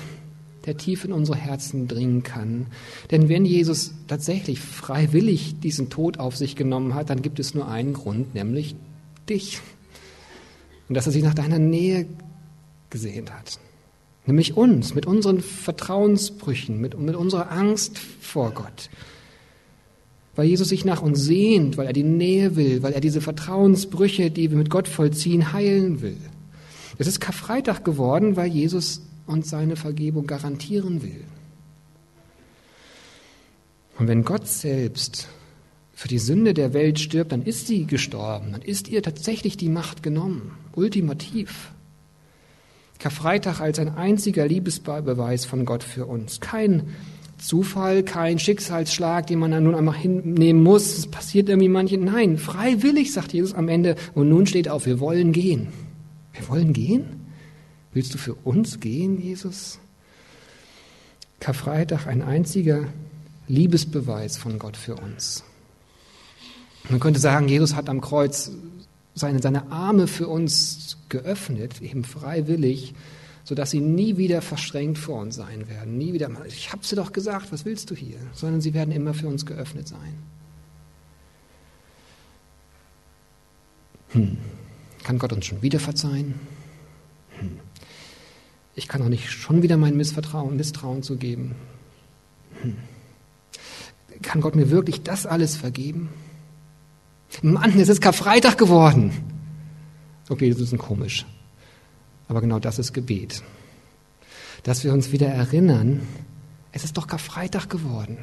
der 0.66 0.78
tief 0.78 1.04
in 1.04 1.12
unsere 1.12 1.38
Herzen 1.38 1.90
dringen 1.90 2.24
kann. 2.24 2.68
Denn 3.12 3.28
wenn 3.28 3.44
Jesus 3.44 3.92
tatsächlich 4.08 4.62
freiwillig 4.62 5.60
diesen 5.60 5.90
Tod 5.90 6.20
auf 6.20 6.38
sich 6.38 6.56
genommen 6.56 6.96
hat, 6.96 7.10
dann 7.10 7.22
gibt 7.22 7.42
es 7.42 7.54
nur 7.54 7.68
einen 7.68 7.92
Grund, 7.92 8.34
nämlich 8.34 8.78
dich. 9.28 9.60
Und 10.88 10.96
dass 10.96 11.06
er 11.06 11.12
sich 11.12 11.24
nach 11.24 11.34
deiner 11.34 11.60
Nähe 11.60 12.06
gesehnt 12.90 13.34
hat. 13.34 13.60
Nämlich 14.26 14.58
uns, 14.58 14.94
mit 14.94 15.06
unseren 15.06 15.42
Vertrauensbrüchen, 15.42 16.80
mit, 16.80 17.00
mit 17.00 17.16
unserer 17.16 17.52
Angst 17.52 17.98
vor 17.98 18.52
Gott. 18.52 18.90
Weil 20.36 20.48
Jesus 20.48 20.70
sich 20.70 20.86
nach 20.86 21.02
uns 21.02 21.22
sehnt, 21.22 21.78
weil 21.78 21.88
er 21.88 21.94
die 21.94 22.04
Nähe 22.04 22.56
will, 22.56 22.84
weil 22.84 22.94
er 22.94 23.02
diese 23.02 23.22
Vertrauensbrüche, 23.22 24.30
die 24.30 24.52
wir 24.52 24.58
mit 24.58 24.70
Gott 24.70 24.88
vollziehen, 24.88 25.54
heilen 25.54 26.02
will. 26.02 26.18
Es 26.98 27.08
ist 27.08 27.20
Karfreitag 27.20 27.84
geworden, 27.84 28.36
weil 28.36 28.48
Jesus 28.48 29.02
uns 29.26 29.50
seine 29.50 29.76
Vergebung 29.76 30.28
garantieren 30.28 31.02
will. 31.02 31.24
Und 33.98 34.08
wenn 34.08 34.24
Gott 34.24 34.48
selbst 34.48 35.28
für 35.98 36.08
die 36.08 36.20
Sünde 36.20 36.54
der 36.54 36.74
Welt 36.74 37.00
stirbt, 37.00 37.32
dann 37.32 37.42
ist 37.42 37.66
sie 37.66 37.88
gestorben, 37.88 38.52
dann 38.52 38.62
ist 38.62 38.88
ihr 38.88 39.02
tatsächlich 39.02 39.58
die 39.58 39.68
Macht 39.68 40.04
genommen, 40.04 40.52
ultimativ. 40.76 41.72
Karfreitag 43.00 43.62
als 43.62 43.80
ein 43.80 43.96
einziger 43.96 44.48
Liebesbeweis 44.48 45.46
von 45.46 45.66
Gott 45.66 45.82
für 45.82 46.06
uns. 46.06 46.40
Kein 46.40 46.84
Zufall, 47.40 48.04
kein 48.04 48.38
Schicksalsschlag, 48.38 49.26
den 49.26 49.40
man 49.40 49.50
dann 49.50 49.64
nun 49.64 49.74
einmal 49.74 49.96
hinnehmen 49.98 50.62
muss. 50.62 51.00
Es 51.00 51.08
passiert 51.08 51.50
irgendwie 51.50 51.68
manchen. 51.68 52.06
Nein, 52.06 52.38
freiwillig, 52.38 53.12
sagt 53.12 53.34
Jesus 53.34 53.56
am 53.56 53.68
Ende. 53.68 53.96
Und 54.14 54.30
nun 54.30 54.46
steht 54.46 54.70
auf, 54.70 54.86
wir 54.86 55.00
wollen 55.00 55.32
gehen. 55.32 55.70
Wir 56.34 56.48
wollen 56.48 56.74
gehen? 56.74 57.26
Willst 57.92 58.14
du 58.14 58.20
für 58.20 58.36
uns 58.36 58.80
gehen, 58.80 59.20
Jesus? 59.20 59.80
Karfreitag 61.40 62.06
ein 62.06 62.22
einziger 62.22 62.84
Liebesbeweis 63.48 64.38
von 64.38 64.60
Gott 64.60 64.78
für 64.78 64.94
uns. 64.94 65.44
Man 66.90 67.00
könnte 67.00 67.20
sagen, 67.20 67.48
Jesus 67.48 67.76
hat 67.76 67.90
am 67.90 68.02
Kreuz 68.02 68.52
seine, 69.14 69.42
seine 69.42 69.72
Arme 69.72 70.08
für 70.08 70.28
uns 70.28 70.98
geöffnet, 71.10 71.82
eben 71.82 72.04
freiwillig, 72.04 72.94
sodass 73.44 73.72
sie 73.72 73.80
nie 73.80 74.18
wieder 74.18 74.42
verschränkt 74.42 74.98
vor 74.98 75.22
uns 75.22 75.36
sein 75.36 75.68
werden. 75.68 75.98
Nie 75.98 76.14
wieder, 76.14 76.30
ich 76.46 76.72
habe 76.72 76.86
dir 76.86 76.96
doch 76.96 77.12
gesagt, 77.12 77.52
was 77.52 77.66
willst 77.66 77.90
du 77.90 77.96
hier? 77.96 78.18
Sondern 78.34 78.62
sie 78.62 78.74
werden 78.74 78.94
immer 78.94 79.14
für 79.14 79.28
uns 79.28 79.46
geöffnet 79.46 79.88
sein. 79.88 80.18
Hm. 84.10 84.38
Kann 85.04 85.20
Gott 85.20 85.34
uns 85.34 85.46
schon 85.46 85.62
wieder 85.62 85.80
verzeihen? 85.80 86.36
Hm. 87.40 87.60
Ich 88.76 88.88
kann 88.88 89.02
auch 89.02 89.10
nicht 89.10 89.30
schon 89.30 89.64
wieder 89.64 89.78
mein 89.78 89.98
Missvertrauen, 89.98 90.56
Misstrauen 90.56 91.04
zugeben. 91.04 91.56
Hm. 92.62 92.78
Kann 94.22 94.42
Gott 94.42 94.56
mir 94.56 94.70
wirklich 94.70 95.04
das 95.04 95.26
alles 95.26 95.56
vergeben? 95.56 96.10
Mann, 97.42 97.80
es 97.80 97.90
ist 97.90 98.02
Karfreitag 98.02 98.58
geworden. 98.58 99.12
Okay, 100.30 100.50
das 100.50 100.60
ist 100.60 100.74
ein 100.74 100.78
komisch. 100.78 101.26
Aber 102.28 102.42
genau 102.42 102.60
das 102.60 102.80
ist 102.80 102.94
Gebet. 102.94 103.44
Dass 104.64 104.84
wir 104.84 104.92
uns 104.92 105.12
wieder 105.12 105.28
erinnern, 105.28 106.02
es 106.72 106.84
ist 106.84 106.98
doch 106.98 107.08
Karfreitag 107.08 107.70
geworden. 107.70 108.18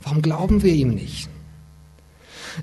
Warum 0.00 0.22
glauben 0.22 0.62
wir 0.62 0.72
ihm 0.72 0.94
nicht? 0.94 1.28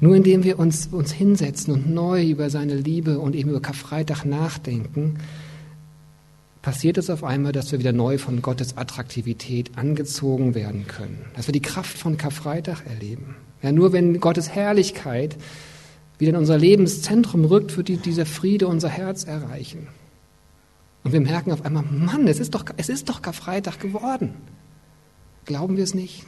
Nur 0.02 0.16
indem 0.16 0.44
wir 0.44 0.58
uns, 0.58 0.88
uns 0.88 1.12
hinsetzen 1.12 1.74
und 1.74 1.94
neu 1.94 2.24
über 2.24 2.50
seine 2.50 2.76
Liebe 2.76 3.20
und 3.20 3.36
eben 3.36 3.50
über 3.50 3.62
Karfreitag 3.62 4.26
nachdenken, 4.26 5.20
passiert 6.62 6.98
es 6.98 7.10
auf 7.10 7.24
einmal, 7.24 7.52
dass 7.52 7.72
wir 7.72 7.80
wieder 7.80 7.92
neu 7.92 8.18
von 8.18 8.42
Gottes 8.42 8.78
Attraktivität 8.78 9.78
angezogen 9.78 10.56
werden 10.56 10.88
können. 10.88 11.26
Dass 11.36 11.48
wir 11.48 11.52
die 11.52 11.62
Kraft 11.62 11.98
von 11.98 12.18
Karfreitag 12.18 12.86
erleben. 12.88 13.36
Ja, 13.64 13.72
nur 13.72 13.94
wenn 13.94 14.20
Gottes 14.20 14.50
Herrlichkeit 14.50 15.38
wieder 16.20 16.32
in 16.32 16.36
unser 16.36 16.58
Lebenszentrum 16.58 17.46
rückt, 17.46 17.76
wird 17.78 18.06
dieser 18.06 18.26
Friede 18.26 18.68
unser 18.68 18.90
Herz 18.90 19.24
erreichen. 19.24 19.88
Und 21.04 21.14
wir 21.14 21.22
merken 21.22 21.52
auf 21.52 21.66
einmal, 21.66 21.84
Mann, 21.84 22.28
es 22.28 22.40
ist 22.40 22.54
doch, 22.54 22.66
es 22.78 22.90
ist 22.90 23.10
doch 23.10 23.22
Karfreitag 23.22 23.80
geworden. 23.80 24.36
Glauben 25.46 25.78
wir 25.78 25.84
es 25.84 25.94
nicht? 25.94 26.26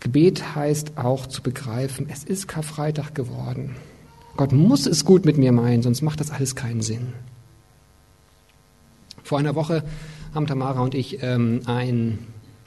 Gebet 0.00 0.54
heißt 0.54 0.96
auch 0.96 1.26
zu 1.26 1.42
begreifen, 1.42 2.06
es 2.08 2.24
ist 2.24 2.46
Karfreitag 2.48 3.14
geworden. 3.14 3.76
Gott 4.36 4.52
muss 4.52 4.86
es 4.86 5.04
gut 5.04 5.24
mit 5.24 5.38
mir 5.38 5.50
meinen, 5.50 5.82
sonst 5.82 6.02
macht 6.02 6.20
das 6.20 6.30
alles 6.30 6.54
keinen 6.54 6.80
Sinn. 6.80 7.12
Vor 9.24 9.38
einer 9.38 9.56
Woche 9.56 9.82
haben 10.34 10.46
Tamara 10.46 10.80
und 10.80 10.94
ich 10.94 11.22
ähm, 11.22 11.62
ein 11.66 12.18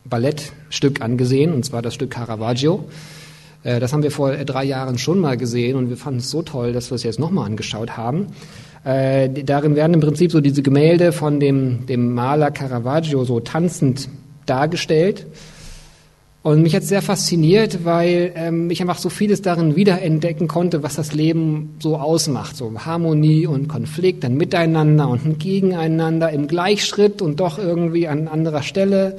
Ballettstück 0.05 1.01
angesehen, 1.01 1.53
und 1.53 1.63
zwar 1.63 1.81
das 1.81 1.93
Stück 1.93 2.11
Caravaggio. 2.11 2.85
Äh, 3.63 3.79
das 3.79 3.93
haben 3.93 4.03
wir 4.03 4.11
vor 4.11 4.31
drei 4.31 4.63
Jahren 4.63 4.97
schon 4.97 5.19
mal 5.19 5.37
gesehen 5.37 5.77
und 5.77 5.89
wir 5.89 5.97
fanden 5.97 6.19
es 6.19 6.29
so 6.29 6.41
toll, 6.41 6.73
dass 6.73 6.91
wir 6.91 6.95
es 6.95 7.03
jetzt 7.03 7.19
nochmal 7.19 7.45
angeschaut 7.45 7.97
haben. 7.97 8.27
Äh, 8.83 9.29
darin 9.43 9.75
werden 9.75 9.93
im 9.93 9.99
Prinzip 9.99 10.31
so 10.31 10.41
diese 10.41 10.63
Gemälde 10.63 11.11
von 11.11 11.39
dem, 11.39 11.85
dem 11.85 12.13
Maler 12.13 12.51
Caravaggio 12.51 13.23
so 13.23 13.39
tanzend 13.39 14.09
dargestellt. 14.45 15.27
Und 16.43 16.63
mich 16.63 16.75
hat 16.75 16.81
sehr 16.81 17.03
fasziniert, 17.03 17.85
weil 17.85 18.31
ähm, 18.35 18.71
ich 18.71 18.81
einfach 18.81 18.97
so 18.97 19.09
vieles 19.09 19.43
darin 19.43 19.75
wiederentdecken 19.75 20.47
konnte, 20.47 20.81
was 20.81 20.95
das 20.95 21.13
Leben 21.13 21.75
so 21.77 21.97
ausmacht. 21.97 22.57
So 22.57 22.73
Harmonie 22.83 23.45
und 23.45 23.67
Konflikt, 23.67 24.25
ein 24.25 24.37
Miteinander 24.37 25.07
und 25.07 25.23
ein 25.23 25.37
Gegeneinander 25.37 26.31
im 26.31 26.47
Gleichschritt 26.47 27.21
und 27.21 27.39
doch 27.39 27.59
irgendwie 27.59 28.07
an 28.07 28.27
anderer 28.27 28.63
Stelle. 28.63 29.17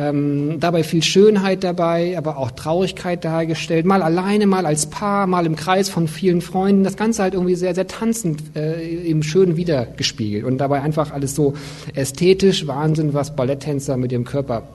Ähm, 0.00 0.60
dabei 0.60 0.84
viel 0.84 1.02
Schönheit 1.02 1.64
dabei, 1.64 2.16
aber 2.16 2.36
auch 2.36 2.52
Traurigkeit 2.52 3.24
dargestellt. 3.24 3.84
Mal 3.84 4.00
alleine, 4.00 4.46
mal 4.46 4.64
als 4.64 4.86
Paar, 4.86 5.26
mal 5.26 5.44
im 5.44 5.56
Kreis 5.56 5.88
von 5.88 6.06
vielen 6.06 6.40
Freunden. 6.40 6.84
Das 6.84 6.96
Ganze 6.96 7.24
halt 7.24 7.34
irgendwie 7.34 7.56
sehr, 7.56 7.74
sehr 7.74 7.88
tanzend, 7.88 8.56
äh, 8.56 8.80
eben 8.86 9.24
schön 9.24 9.56
wiedergespiegelt. 9.56 10.44
Und 10.44 10.58
dabei 10.58 10.82
einfach 10.82 11.10
alles 11.10 11.34
so 11.34 11.54
ästhetisch, 11.96 12.68
Wahnsinn, 12.68 13.12
was 13.12 13.34
Balletttänzer 13.34 13.96
mit 13.96 14.12
ihrem 14.12 14.24
Körper 14.24 14.68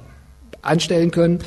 anstellen 0.61 1.11
können. 1.11 1.39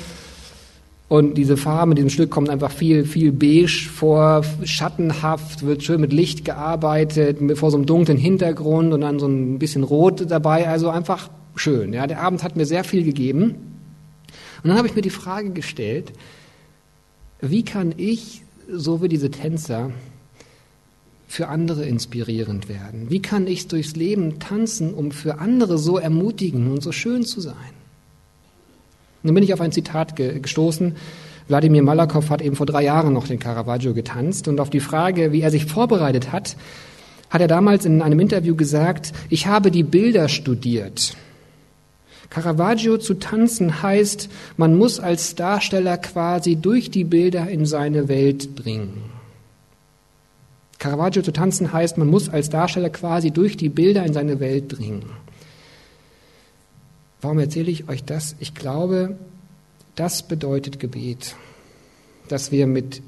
Und 1.08 1.34
diese 1.34 1.58
Farbe 1.58 1.90
mit 1.90 1.98
diesem 1.98 2.10
Stück 2.10 2.30
kommt 2.30 2.48
einfach 2.48 2.70
viel, 2.70 3.04
viel 3.04 3.30
beige 3.30 3.90
vor, 3.94 4.42
schattenhaft, 4.64 5.66
wird 5.66 5.82
schön 5.82 6.00
mit 6.00 6.14
Licht 6.14 6.46
gearbeitet, 6.46 7.38
vor 7.58 7.70
so 7.70 7.76
einem 7.76 7.84
dunklen 7.84 8.16
Hintergrund 8.16 8.94
und 8.94 9.02
dann 9.02 9.18
so 9.18 9.28
ein 9.28 9.58
bisschen 9.58 9.84
Rot 9.84 10.30
dabei. 10.30 10.66
Also 10.66 10.88
einfach 10.88 11.28
schön. 11.58 11.92
Ja, 11.92 12.06
der 12.06 12.20
Abend 12.20 12.42
hat 12.42 12.56
mir 12.56 12.66
sehr 12.66 12.84
viel 12.84 13.04
gegeben. 13.04 13.54
Und 14.62 14.68
dann 14.68 14.78
habe 14.78 14.88
ich 14.88 14.94
mir 14.94 15.02
die 15.02 15.10
Frage 15.10 15.50
gestellt, 15.50 16.12
wie 17.40 17.64
kann 17.64 17.94
ich, 17.96 18.42
so 18.70 19.02
wie 19.02 19.08
diese 19.08 19.30
Tänzer, 19.30 19.90
für 21.28 21.48
andere 21.48 21.84
inspirierend 21.84 22.68
werden? 22.68 23.10
Wie 23.10 23.20
kann 23.20 23.46
ich 23.46 23.68
durchs 23.68 23.96
Leben 23.96 24.38
tanzen, 24.38 24.94
um 24.94 25.10
für 25.10 25.38
andere 25.38 25.76
so 25.76 25.98
ermutigend 25.98 26.68
und 26.70 26.82
so 26.82 26.92
schön 26.92 27.24
zu 27.24 27.40
sein? 27.40 27.54
Und 29.22 29.28
dann 29.28 29.34
bin 29.34 29.44
ich 29.44 29.52
auf 29.52 29.60
ein 29.60 29.72
Zitat 29.72 30.16
ge 30.16 30.38
gestoßen. 30.38 30.94
Wladimir 31.48 31.82
Malakow 31.82 32.28
hat 32.30 32.42
eben 32.42 32.56
vor 32.56 32.66
drei 32.66 32.84
Jahren 32.84 33.12
noch 33.12 33.26
den 33.26 33.38
Caravaggio 33.38 33.94
getanzt 33.94 34.48
und 34.48 34.60
auf 34.60 34.70
die 34.70 34.80
Frage, 34.80 35.32
wie 35.32 35.42
er 35.42 35.50
sich 35.50 35.66
vorbereitet 35.66 36.32
hat, 36.32 36.56
hat 37.30 37.40
er 37.40 37.48
damals 37.48 37.84
in 37.84 38.02
einem 38.02 38.20
Interview 38.20 38.56
gesagt, 38.56 39.12
ich 39.28 39.46
habe 39.46 39.70
die 39.70 39.82
Bilder 39.82 40.28
studiert. 40.28 41.16
Caravaggio 42.30 42.98
zu 42.98 43.14
tanzen 43.14 43.82
heißt, 43.82 44.28
man 44.56 44.76
muss 44.76 45.00
als 45.00 45.34
Darsteller 45.34 45.96
quasi 45.98 46.56
durch 46.56 46.90
die 46.90 47.04
Bilder 47.04 47.48
in 47.48 47.66
seine 47.66 48.08
Welt 48.08 48.64
dringen. 48.64 49.10
Caravaggio 50.78 51.22
zu 51.22 51.32
tanzen 51.32 51.72
heißt, 51.72 51.98
man 51.98 52.08
muss 52.08 52.28
als 52.28 52.50
Darsteller 52.50 52.90
quasi 52.90 53.30
durch 53.30 53.56
die 53.56 53.68
Bilder 53.68 54.04
in 54.04 54.12
seine 54.12 54.40
Welt 54.40 54.76
dringen. 54.76 55.04
Warum 57.20 57.38
erzähle 57.38 57.70
ich 57.70 57.88
euch 57.88 58.04
das? 58.04 58.36
Ich 58.40 58.54
glaube, 58.54 59.16
das 59.94 60.22
bedeutet 60.22 60.78
Gebet, 60.78 61.34
dass 62.28 62.52
wir 62.52 62.66
mit 62.66 63.02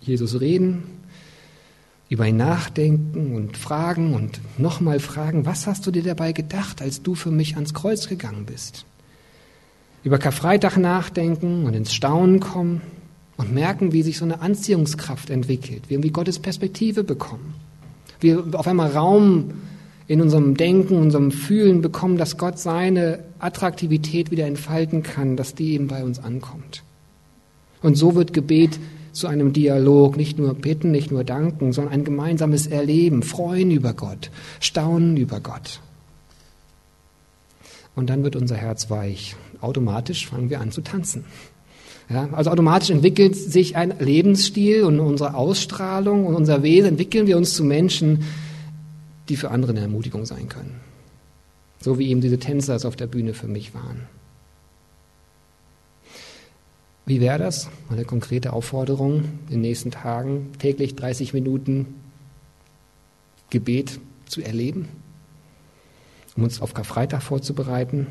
Jesus 0.00 0.40
reden, 0.40 0.97
über 2.08 2.26
ihn 2.26 2.36
nachdenken 2.36 3.36
und 3.36 3.56
fragen 3.56 4.14
und 4.14 4.40
nochmal 4.56 4.98
fragen, 4.98 5.44
was 5.44 5.66
hast 5.66 5.86
du 5.86 5.90
dir 5.90 6.02
dabei 6.02 6.32
gedacht, 6.32 6.80
als 6.80 7.02
du 7.02 7.14
für 7.14 7.30
mich 7.30 7.56
ans 7.56 7.74
Kreuz 7.74 8.08
gegangen 8.08 8.46
bist? 8.46 8.86
Über 10.04 10.18
Karfreitag 10.18 10.76
nachdenken 10.78 11.66
und 11.66 11.74
ins 11.74 11.92
Staunen 11.92 12.40
kommen 12.40 12.80
und 13.36 13.52
merken, 13.52 13.92
wie 13.92 14.02
sich 14.02 14.16
so 14.16 14.24
eine 14.24 14.40
Anziehungskraft 14.40 15.28
entwickelt, 15.28 15.84
wie 15.88 16.02
wir 16.02 16.10
Gottes 16.10 16.38
Perspektive 16.38 17.04
bekommen, 17.04 17.54
wir 18.20 18.44
auf 18.54 18.66
einmal 18.66 18.90
Raum 18.90 19.52
in 20.06 20.22
unserem 20.22 20.56
Denken, 20.56 20.96
unserem 20.96 21.30
Fühlen 21.30 21.82
bekommen, 21.82 22.16
dass 22.16 22.38
Gott 22.38 22.58
seine 22.58 23.20
Attraktivität 23.38 24.30
wieder 24.30 24.46
entfalten 24.46 25.02
kann, 25.02 25.36
dass 25.36 25.54
die 25.54 25.74
eben 25.74 25.86
bei 25.86 26.02
uns 26.02 26.18
ankommt. 26.18 26.82
Und 27.82 27.96
so 27.96 28.14
wird 28.14 28.32
Gebet 28.32 28.78
zu 29.18 29.26
einem 29.26 29.52
Dialog, 29.52 30.16
nicht 30.16 30.38
nur 30.38 30.54
bitten, 30.54 30.90
nicht 30.90 31.10
nur 31.10 31.24
danken, 31.24 31.72
sondern 31.72 31.92
ein 31.92 32.04
gemeinsames 32.04 32.66
Erleben, 32.66 33.22
freuen 33.22 33.70
über 33.70 33.92
Gott, 33.92 34.30
staunen 34.60 35.16
über 35.16 35.40
Gott. 35.40 35.80
Und 37.94 38.10
dann 38.10 38.22
wird 38.22 38.36
unser 38.36 38.56
Herz 38.56 38.90
weich. 38.90 39.34
Automatisch 39.60 40.28
fangen 40.28 40.50
wir 40.50 40.60
an 40.60 40.70
zu 40.70 40.82
tanzen. 40.82 41.24
Ja, 42.08 42.28
also 42.32 42.50
automatisch 42.50 42.90
entwickelt 42.90 43.36
sich 43.36 43.76
ein 43.76 43.92
Lebensstil 43.98 44.84
und 44.84 44.98
unsere 44.98 45.34
Ausstrahlung 45.34 46.24
und 46.24 46.34
unser 46.34 46.62
Wesen 46.62 46.90
entwickeln 46.90 47.26
wir 47.26 47.36
uns 47.36 47.54
zu 47.54 47.64
Menschen, 47.64 48.24
die 49.28 49.36
für 49.36 49.50
andere 49.50 49.72
eine 49.72 49.80
Ermutigung 49.80 50.24
sein 50.24 50.48
können. 50.48 50.80
So 51.80 51.98
wie 51.98 52.08
eben 52.08 52.20
diese 52.20 52.38
Tänzer 52.38 52.74
es 52.74 52.86
auf 52.86 52.96
der 52.96 53.08
Bühne 53.08 53.34
für 53.34 53.46
mich 53.46 53.74
waren. 53.74 54.06
Wie 57.08 57.22
wäre 57.22 57.38
das? 57.38 57.70
Eine 57.88 58.04
konkrete 58.04 58.52
Aufforderung 58.52 59.24
in 59.46 59.48
den 59.48 59.60
nächsten 59.62 59.90
Tagen, 59.90 60.52
täglich 60.58 60.94
30 60.94 61.32
Minuten 61.32 61.94
Gebet 63.48 63.98
zu 64.26 64.42
erleben, 64.42 64.90
um 66.36 66.42
uns 66.42 66.60
auf 66.60 66.74
Karfreitag 66.74 67.22
vorzubereiten. 67.22 68.08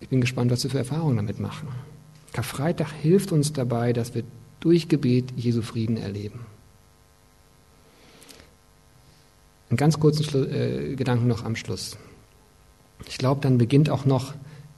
Ich 0.00 0.08
bin 0.08 0.20
gespannt, 0.20 0.50
was 0.50 0.64
wir 0.64 0.72
für 0.72 0.78
Erfahrungen 0.78 1.18
damit 1.18 1.38
machen. 1.38 1.68
Karfreitag 2.32 2.90
hilft 3.00 3.30
uns 3.30 3.52
dabei, 3.52 3.92
dass 3.92 4.12
wir 4.12 4.24
durch 4.58 4.88
Gebet 4.88 5.32
Jesu 5.36 5.62
Frieden 5.62 5.98
erleben. 5.98 6.40
Einen 9.68 9.76
ganz 9.76 10.00
kurzen 10.00 10.24
Schlu 10.24 10.42
äh, 10.46 10.96
Gedanken 10.96 11.28
noch 11.28 11.44
am 11.44 11.54
Schluss. 11.54 11.96
Ich 13.06 13.18
glaube, 13.18 13.40
dann 13.40 13.56
beginnt 13.56 13.88
auch 13.88 14.04
noch 14.04 14.34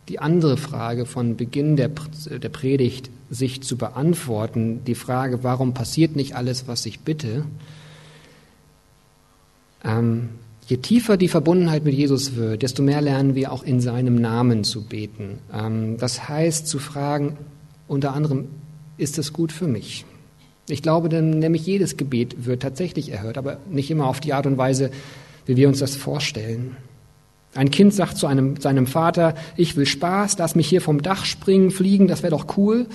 die 0.08 0.18
andere 0.18 0.56
Frage 0.56 1.06
von 1.06 1.36
Beginn 1.36 1.76
der, 1.76 1.88
der 1.88 2.48
Predigt 2.48 3.10
sich 3.30 3.62
zu 3.62 3.76
beantworten. 3.76 4.84
Die 4.84 4.94
Frage, 4.94 5.42
warum 5.42 5.74
passiert 5.74 6.16
nicht 6.16 6.34
alles, 6.34 6.66
was 6.66 6.86
ich 6.86 7.00
bitte? 7.00 7.44
Ähm, 9.84 10.30
je 10.66 10.76
tiefer 10.78 11.16
die 11.16 11.28
Verbundenheit 11.28 11.84
mit 11.84 11.94
Jesus 11.94 12.36
wird, 12.36 12.62
desto 12.62 12.82
mehr 12.82 13.00
lernen 13.00 13.34
wir 13.34 13.52
auch 13.52 13.62
in 13.62 13.80
seinem 13.80 14.16
Namen 14.16 14.64
zu 14.64 14.82
beten. 14.82 15.38
Ähm, 15.52 15.96
das 15.98 16.28
heißt 16.28 16.66
zu 16.66 16.78
fragen, 16.78 17.36
unter 17.88 18.12
anderem, 18.14 18.48
ist 18.98 19.18
es 19.18 19.32
gut 19.32 19.52
für 19.52 19.66
mich? 19.66 20.04
Ich 20.68 20.82
glaube 20.82 21.08
denn, 21.08 21.38
nämlich 21.38 21.66
jedes 21.66 21.96
Gebet 21.96 22.44
wird 22.44 22.62
tatsächlich 22.62 23.10
erhört, 23.10 23.38
aber 23.38 23.58
nicht 23.68 23.90
immer 23.90 24.06
auf 24.06 24.20
die 24.20 24.32
Art 24.32 24.46
und 24.46 24.58
Weise, 24.58 24.90
wie 25.46 25.56
wir 25.56 25.68
uns 25.68 25.80
das 25.80 25.96
vorstellen. 25.96 26.76
Ein 27.54 27.70
Kind 27.70 27.92
sagt 27.92 28.16
zu 28.16 28.26
einem, 28.26 28.56
seinem 28.60 28.86
Vater, 28.86 29.34
ich 29.56 29.76
will 29.76 29.86
Spaß, 29.86 30.38
lass 30.38 30.54
mich 30.54 30.68
hier 30.68 30.80
vom 30.80 31.02
Dach 31.02 31.24
springen, 31.24 31.70
fliegen, 31.70 32.08
das 32.08 32.22
wäre 32.22 32.30
doch 32.30 32.56
cool. 32.56 32.86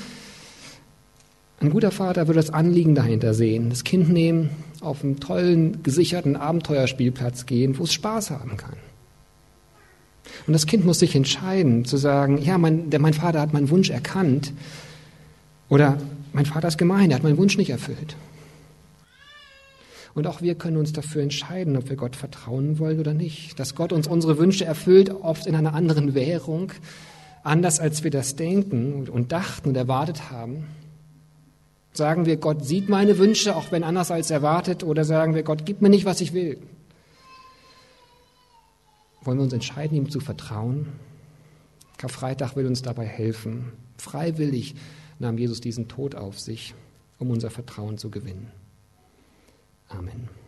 Ein 1.59 1.69
guter 1.69 1.91
Vater 1.91 2.27
würde 2.27 2.39
das 2.39 2.49
Anliegen 2.49 2.95
dahinter 2.95 3.33
sehen, 3.33 3.69
das 3.69 3.83
Kind 3.83 4.09
nehmen, 4.09 4.49
auf 4.81 5.03
einen 5.03 5.19
tollen, 5.19 5.83
gesicherten 5.83 6.35
Abenteuerspielplatz 6.35 7.45
gehen, 7.45 7.77
wo 7.77 7.83
es 7.83 7.93
Spaß 7.93 8.31
haben 8.31 8.57
kann. 8.57 8.75
Und 10.45 10.53
das 10.53 10.65
Kind 10.65 10.85
muss 10.85 10.99
sich 10.99 11.15
entscheiden, 11.15 11.85
zu 11.85 11.97
sagen, 11.97 12.37
ja, 12.37 12.57
mein, 12.57 12.89
der, 12.89 12.99
mein 12.99 13.13
Vater 13.13 13.41
hat 13.41 13.53
meinen 13.53 13.69
Wunsch 13.69 13.89
erkannt. 13.89 14.53
Oder 15.69 15.97
mein 16.33 16.45
Vater 16.45 16.67
ist 16.67 16.77
gemein, 16.77 17.09
er 17.09 17.15
hat 17.15 17.23
meinen 17.23 17.37
Wunsch 17.37 17.57
nicht 17.57 17.69
erfüllt. 17.69 18.15
Und 20.17 20.25
auch 20.25 20.41
wir 20.41 20.55
können 20.55 20.77
uns 20.77 20.93
dafür 20.93 21.21
entscheiden, 21.21 21.77
ob 21.77 21.89
wir 21.89 21.95
Gott 21.95 22.15
vertrauen 22.15 22.79
wollen 22.79 22.99
oder 22.99 23.13
nicht. 23.13 23.59
Dass 23.59 23.75
Gott 23.75 23.93
uns 23.93 24.07
unsere 24.07 24.39
Wünsche 24.39 24.65
erfüllt, 24.65 25.11
oft 25.11 25.45
in 25.45 25.53
einer 25.53 25.75
anderen 25.75 26.15
Währung, 26.15 26.71
anders 27.43 27.79
als 27.79 28.03
wir 28.03 28.09
das 28.09 28.35
denken 28.35 29.07
und 29.09 29.31
dachten 29.31 29.69
und 29.69 29.77
erwartet 29.77 30.31
haben. 30.31 30.65
Sagen 31.93 32.25
wir, 32.25 32.37
Gott 32.37 32.65
sieht 32.65 32.89
meine 32.89 33.19
Wünsche, 33.19 33.55
auch 33.55 33.71
wenn 33.71 33.83
anders 33.83 34.09
als 34.09 34.31
erwartet, 34.31 34.83
oder 34.83 35.05
sagen 35.05 35.35
wir, 35.35 35.43
Gott 35.43 35.67
gib 35.67 35.83
mir 35.83 35.89
nicht, 35.89 36.05
was 36.05 36.19
ich 36.19 36.33
will. 36.33 36.57
Wollen 39.21 39.37
wir 39.37 39.43
uns 39.43 39.53
entscheiden, 39.53 39.95
ihm 39.95 40.09
zu 40.09 40.19
vertrauen? 40.19 40.87
Karfreitag 41.99 42.55
will 42.55 42.65
uns 42.65 42.81
dabei 42.81 43.05
helfen. 43.05 43.71
Freiwillig 43.99 44.73
nahm 45.19 45.37
Jesus 45.37 45.61
diesen 45.61 45.87
Tod 45.87 46.15
auf 46.15 46.39
sich, 46.39 46.73
um 47.19 47.29
unser 47.29 47.51
Vertrauen 47.51 47.99
zu 47.99 48.09
gewinnen. 48.09 48.51
Amen. 49.91 50.46